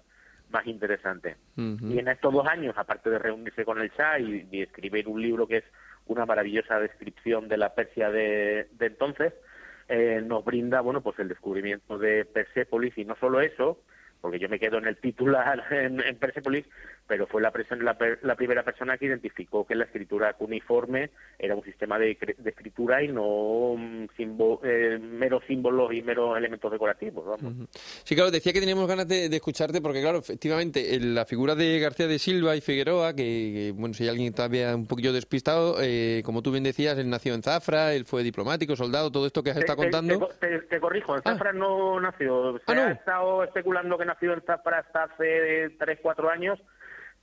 [0.52, 1.36] más interesante.
[1.56, 5.22] Y en estos dos años, aparte de reunirse con el Shah y, y escribir un
[5.22, 5.64] libro que es
[6.08, 9.34] una maravillosa descripción de la Persia de, de entonces,
[9.88, 13.80] eh, nos brinda, bueno, pues el descubrimiento de Persépolis y no solo eso,
[14.22, 16.66] porque yo me quedo en el titular en, en Persépolis,
[17.10, 17.52] pero fue la,
[17.82, 22.12] la, la primera persona que identificó que la escritura cuneiforme era un sistema de,
[22.46, 23.76] escritura y no
[24.16, 27.68] simbo- eh, meros símbolos y meros elementos decorativos, vamos.
[28.04, 31.56] Sí, claro, decía que teníamos ganas de, de escucharte porque, claro, efectivamente, en la figura
[31.56, 35.12] de García de Silva y Figueroa, que, que, bueno, si hay alguien todavía un poquillo
[35.12, 39.26] despistado, eh, como tú bien decías, él nació en Zafra, él fue diplomático, soldado, todo
[39.26, 40.30] esto que has Te- estado te- contando.
[40.70, 42.60] Te, corrijo, en Zafra no nació.
[42.68, 46.60] Se ha estado especulando que nació en Zafra hasta hace 3, 4 años,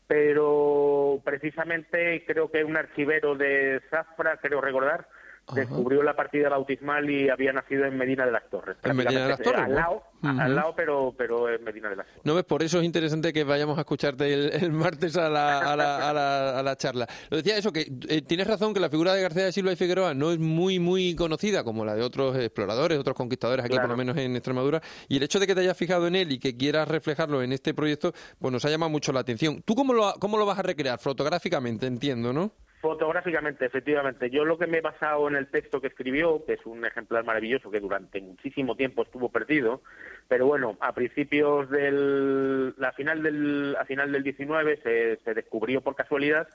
[0.06, 5.08] pero precisamente creo que un archivero de Zafra, creo recordar,
[5.54, 8.76] descubrió la partida bautismal y había nacido en Medina de las Torres.
[8.82, 12.06] En Medina de las Torres, Al lado, al lado pero, pero en Medina de las
[12.06, 12.22] Torres.
[12.24, 15.58] No ves, por eso es interesante que vayamos a escucharte el, el martes a la,
[15.58, 17.06] a, la, a, la, a la charla.
[17.30, 19.76] Lo decía eso, que eh, tienes razón que la figura de García de Silva y
[19.76, 23.88] Figueroa no es muy, muy conocida como la de otros exploradores, otros conquistadores aquí, por
[23.88, 24.80] lo menos en Extremadura.
[25.08, 27.52] Y el hecho de que te hayas fijado en él y que quieras reflejarlo en
[27.52, 29.62] este proyecto, pues nos ha llamado mucho la atención.
[29.62, 30.98] ¿Tú cómo lo, cómo lo vas a recrear?
[30.98, 32.52] Fotográficamente, entiendo, ¿no?
[32.86, 34.30] Fotográficamente, efectivamente.
[34.30, 37.24] Yo lo que me he basado en el texto que escribió, que es un ejemplar
[37.24, 39.82] maravilloso que durante muchísimo tiempo estuvo perdido,
[40.28, 45.80] pero bueno, a principios del, la final del, a final del 19 se, se descubrió
[45.80, 46.46] por casualidad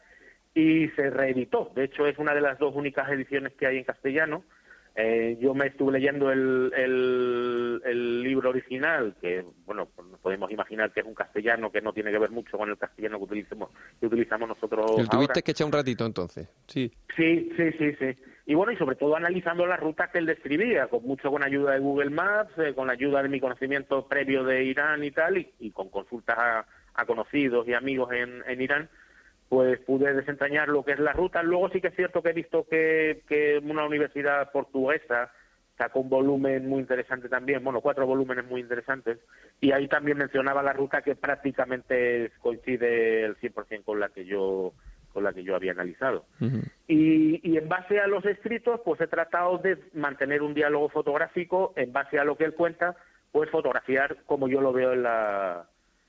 [0.54, 1.70] y se reeditó.
[1.76, 4.46] De hecho, es una de las dos únicas ediciones que hay en castellano.
[4.94, 10.92] Eh, yo me estuve leyendo el, el, el libro original, que, bueno, pues podemos imaginar
[10.92, 13.70] que es un castellano que no tiene que ver mucho con el castellano que utilizamos,
[14.00, 15.10] que utilizamos nosotros El ahora.
[15.10, 16.50] tuviste que echar un ratito entonces.
[16.68, 16.92] Sí.
[17.16, 18.18] Sí, sí, sí, sí.
[18.48, 21.72] Y bueno, y sobre todo analizando las rutas que él describía, con mucho con ayuda
[21.72, 25.38] de Google Maps, eh, con la ayuda de mi conocimiento previo de Irán y tal,
[25.38, 26.66] y, y con consultas a,
[26.96, 28.90] a conocidos y amigos en, en Irán,
[29.52, 31.44] pues pude desentrañar lo que es la ruta.
[31.44, 35.30] Luego sí que es cierto que he visto que, que una universidad portuguesa
[35.78, 39.20] sacó un volumen muy interesante también, bueno, cuatro volúmenes muy interesantes,
[39.60, 44.72] y ahí también mencionaba la ruta que prácticamente coincide el 100% con la que yo
[45.12, 46.24] con la que yo había analizado.
[46.88, 51.74] Y, y en base a los escritos, pues he tratado de mantener un diálogo fotográfico
[51.76, 52.96] en base a lo que él cuenta,
[53.34, 55.68] pues fotografiar como yo lo veo en la,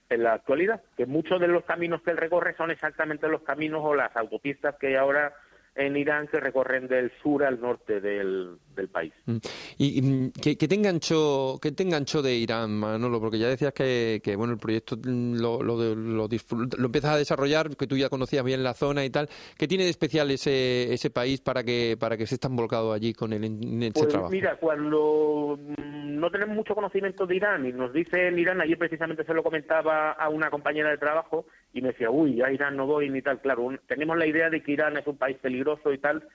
[0.09, 3.81] en la actualidad, que muchos de los caminos que él recorre son exactamente los caminos
[3.85, 5.33] o las autopistas que ahora
[5.75, 9.13] en Irán que recorren del sur al norte del, del país.
[9.25, 9.37] Mm.
[9.79, 13.21] Y, y, mm, ¿qué, te enganchó, qué te enganchó de Irán, Manolo?
[13.21, 17.17] Porque ya decías que, que bueno, el proyecto mm, lo, lo, lo, lo empiezas a
[17.17, 19.29] desarrollar, que tú ya conocías bien la zona y tal.
[19.57, 23.15] ¿Qué tiene de especial ese, ese país para que para que estés tan volcado allí
[23.15, 24.31] con el, en ese Pues trabajo?
[24.31, 29.33] mira, cuando no tenemos mucho conocimiento de Irán y nos dicen Irán, ayer precisamente se
[29.33, 33.09] lo comentaba a una compañera de trabajo y me decía, uy, a Irán no voy
[33.09, 33.41] ni tal.
[33.41, 35.62] Claro, un- tenemos la idea de que Irán es un país peligroso
[35.93, 36.29] y tal.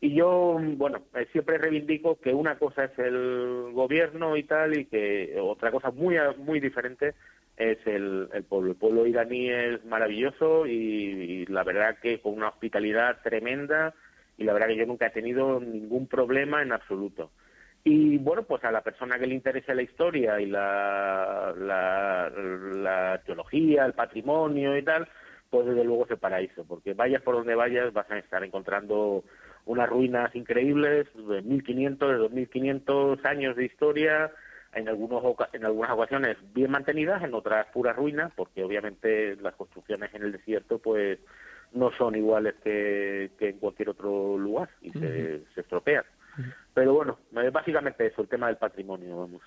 [0.00, 4.84] Y yo, bueno, eh, siempre reivindico que una cosa es el gobierno y tal y
[4.84, 7.14] que otra cosa muy, muy diferente
[7.56, 8.72] es el, el pueblo.
[8.72, 13.94] El pueblo iraní es maravilloso y, la verdad que con una hospitalidad tremenda
[14.36, 17.30] y la verdad que yo nunca he tenido ningún problema en absoluto.
[17.84, 23.12] Y bueno, pues a la persona que le interese la historia y la, la, la
[23.12, 25.06] arqueología, el patrimonio y tal,
[25.54, 29.22] pues desde luego es el paraíso, porque vayas por donde vayas vas a estar encontrando
[29.66, 34.32] unas ruinas increíbles de 1500, de 2500 años de historia,
[34.72, 40.12] en, algunos, en algunas ocasiones bien mantenidas, en otras puras ruinas, porque obviamente las construcciones
[40.12, 41.20] en el desierto pues
[41.72, 46.04] no son iguales que, que en cualquier otro lugar y se, se estropean.
[46.74, 49.42] Pero bueno, eh, básicamente eso, el tema del patrimonio, vamos.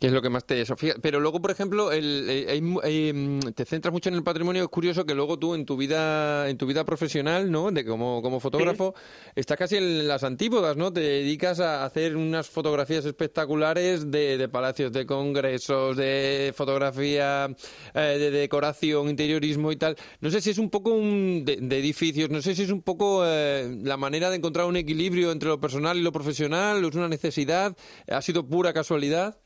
[0.00, 2.80] Que es lo que más te eso, Pero luego, por ejemplo, el, eh, hay mu-
[2.82, 4.62] hay, mm, te centras mucho en el patrimonio.
[4.64, 7.70] Es curioso que luego tú en tu vida, en tu vida profesional, ¿no?
[7.70, 8.94] De como, como fotógrafo,
[9.34, 10.92] estás casi en las antípodas, ¿no?
[10.92, 17.48] Te dedicas a hacer unas fotografías espectaculares de, de palacios, de congresos, de fotografía,
[17.94, 19.96] eh, de decoración, interiorismo y tal.
[20.20, 22.28] No sé si es un poco un, de, de edificios.
[22.30, 25.60] No sé si es un poco eh, la manera de encontrar un equilibrio entre lo
[25.60, 26.84] personal y lo profesional.
[26.84, 27.76] ¿O es una necesidad?
[28.10, 29.38] ¿Ha sido pura casualidad?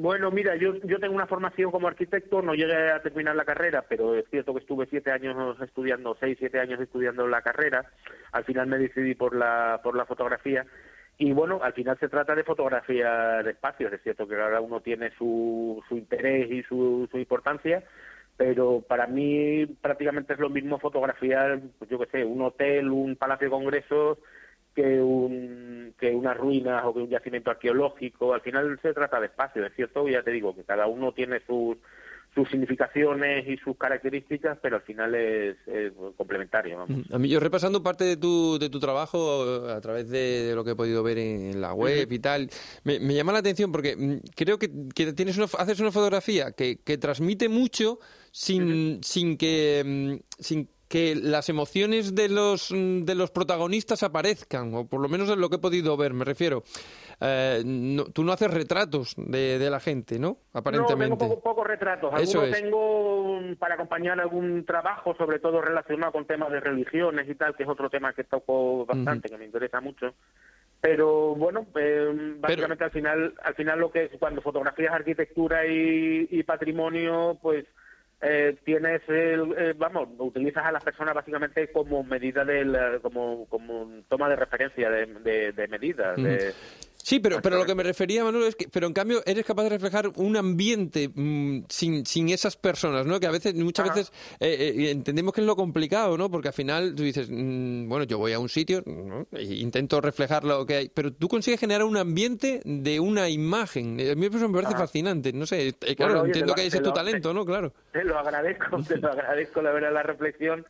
[0.00, 3.84] Bueno, mira, yo, yo tengo una formación como arquitecto, no llegué a terminar la carrera,
[3.86, 7.84] pero es cierto que estuve siete años estudiando, seis, siete años estudiando la carrera.
[8.32, 10.64] Al final me decidí por la, por la fotografía.
[11.18, 13.92] Y bueno, al final se trata de fotografía de espacios.
[13.92, 17.84] Es cierto que cada uno tiene su, su interés y su, su importancia,
[18.38, 23.16] pero para mí prácticamente es lo mismo fotografiar, pues yo qué sé, un hotel, un
[23.16, 24.16] palacio de congresos,
[24.80, 28.32] que un que unas ruinas o que un yacimiento arqueológico.
[28.32, 31.40] Al final se trata de espacio, es cierto, ya te digo que cada uno tiene
[31.46, 31.76] sus
[32.32, 36.78] sus significaciones y sus características, pero al final es, es complementario.
[36.78, 37.12] vamos.
[37.12, 40.62] A mí, yo repasando parte de tu, de tu trabajo a través de, de lo
[40.62, 42.48] que he podido ver en, en la web y tal,
[42.84, 46.52] me, me llama la atención porque mm, creo que, que tienes una, haces una fotografía
[46.52, 47.98] que, que transmite mucho
[48.30, 54.74] sin, sin que mm, sin que las emociones de los mm, de los protagonistas aparezcan,
[54.74, 56.64] o por lo menos es lo que he podido ver, me refiero.
[57.20, 60.38] Eh, no- tú no haces retratos de, de la gente, ¿no?
[60.52, 61.10] Aparentemente.
[61.10, 62.12] No, tengo poco- pocos retratos.
[62.12, 62.60] Algunos es.
[62.62, 67.54] tengo mm, para acompañar algún trabajo, sobre todo relacionado con temas de religiones y tal,
[67.54, 70.14] que es otro tema que toco bastante, que me interesa mucho.
[70.80, 76.26] Pero bueno, eh, básicamente al final, al final lo que es cuando fotografías arquitectura y,
[76.30, 77.64] y patrimonio, pues
[78.22, 83.46] eh, tienes, el, eh, vamos, utilizas a las personas básicamente como medida del, eh, como,
[83.46, 86.16] como toma de referencia de, de, de medidas.
[86.16, 86.54] De-
[87.10, 89.64] Sí, pero, pero lo que me refería, Manolo, es que, pero en cambio eres capaz
[89.64, 93.18] de reflejar un ambiente mm, sin, sin esas personas, ¿no?
[93.18, 96.30] Que a veces, muchas veces eh, eh, entendemos que es lo complicado, ¿no?
[96.30, 99.26] Porque al final tú dices, mm, bueno, yo voy a un sitio, ¿no?
[99.32, 103.98] e intento reflejar lo que hay, pero tú consigues generar un ambiente de una imagen.
[104.08, 104.82] A mí eso me parece Ajá.
[104.84, 106.94] fascinante, no sé, eh, claro, Bueno, oye, entiendo que lo- ese es te tu lo-
[106.94, 107.44] talento, ¿no?
[107.44, 107.72] Claro.
[107.90, 110.64] Te lo agradezco, te lo agradezco la verdad la reflexión.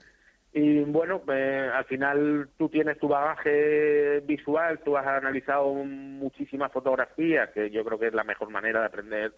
[0.53, 7.51] Y bueno, eh, al final tú tienes tu bagaje visual, tú has analizado muchísimas fotografías,
[7.51, 9.33] que yo creo que es la mejor manera de aprender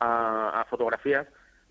[0.00, 1.26] a, a fotografías.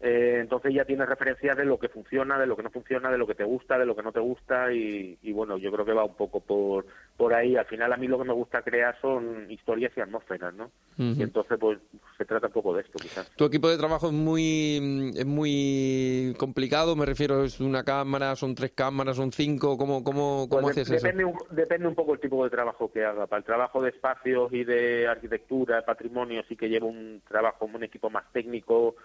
[0.08, 3.18] Eh, entonces ya tienes referencias de lo que funciona, de lo que no funciona, de
[3.18, 5.84] lo que te gusta, de lo que no te gusta y, y bueno, yo creo
[5.84, 6.86] que va un poco por,
[7.18, 7.56] por ahí.
[7.56, 10.70] Al final a mí lo que me gusta crear son historias y atmósferas, ¿no?
[10.98, 11.80] Y entonces pues
[12.20, 13.28] se trata un poco de esto quizás.
[13.36, 18.54] Tu equipo de trabajo es muy, es muy complicado, me refiero, es una cámara, son
[18.54, 21.04] tres cámaras, son cinco, ¿cómo, cómo, cómo Pues de- haces eso?
[21.08, 23.26] depende, un, depende un poco el tipo de trabajo que haga.
[23.26, 27.66] Para el trabajo de espacios y de arquitectura, de patrimonio, sí que llevo un trabajo,
[27.66, 28.96] un equipo más técnico,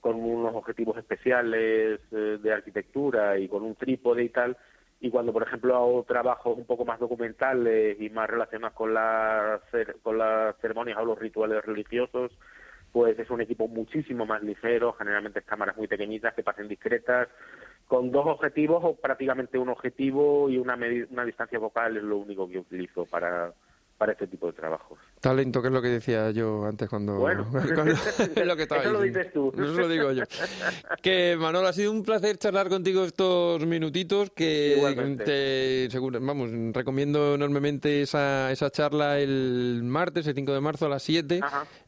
[0.00, 4.56] con unos objetivos especiales eh, de arquitectura y con un trípode y tal.
[5.00, 9.60] Y cuando, por ejemplo, hago trabajos un poco más documentales y más relacionados con las,
[10.02, 12.32] con las ceremonias o los rituales religiosos,
[12.92, 17.28] pues es un equipo muchísimo más ligero, generalmente cámaras muy pequeñitas que pasen discretas,
[17.86, 20.78] con dos objetivos o prácticamente un objetivo y una,
[21.10, 23.52] una distancia focal es lo único que utilizo para,
[24.00, 24.98] para este tipo de trabajos.
[25.20, 27.16] Talento, que es lo que decía yo antes cuando...
[27.16, 27.92] Bueno, cuando-
[28.34, 29.52] es lo que estaba eso lo dices tú.
[29.54, 30.24] Eso lo digo yo.
[31.02, 35.24] Que, Manolo, ha sido un placer charlar contigo estos minutitos que Igualmente.
[35.24, 40.88] te, seguro, vamos, recomiendo enormemente esa, esa charla el martes, el 5 de marzo a
[40.88, 41.40] las 7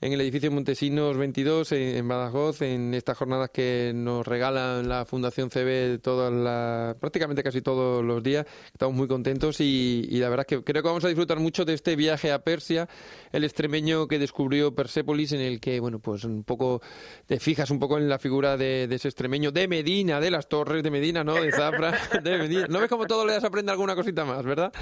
[0.03, 5.07] en el edificio Montesinos 22 en, en Badajoz, en estas jornadas que nos regalan la
[5.07, 8.45] Fundación CB todas las, prácticamente casi todos los días.
[8.67, 11.65] Estamos muy contentos y, y la verdad es que creo que vamos a disfrutar mucho
[11.65, 12.89] de este viaje a Persia,
[13.31, 16.83] el extremeño que descubrió Persépolis, en el que, bueno, pues un poco
[17.27, 20.49] te fijas un poco en la figura de, de ese extremeño, de Medina, de las
[20.49, 21.35] Torres de Medina, ¿no?
[21.35, 21.93] De Zafra,
[22.25, 22.67] de Medina.
[22.69, 24.73] ¿No ves como todo le das aprende alguna cosita más, verdad?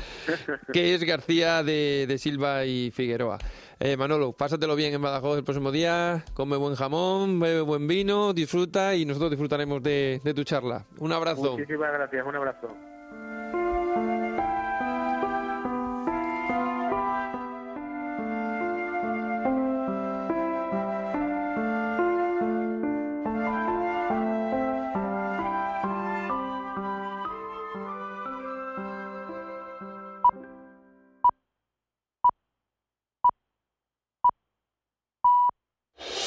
[0.72, 3.38] Que es García de, de Silva y Figueroa.
[3.78, 8.32] Eh, Manolo, pásatelo bien en Badajoz el próximo día, come buen jamón, bebe buen vino,
[8.32, 10.86] disfruta y nosotros disfrutaremos de, de tu charla.
[10.98, 11.52] Un abrazo.
[11.52, 12.89] Muchísimas gracias, un abrazo.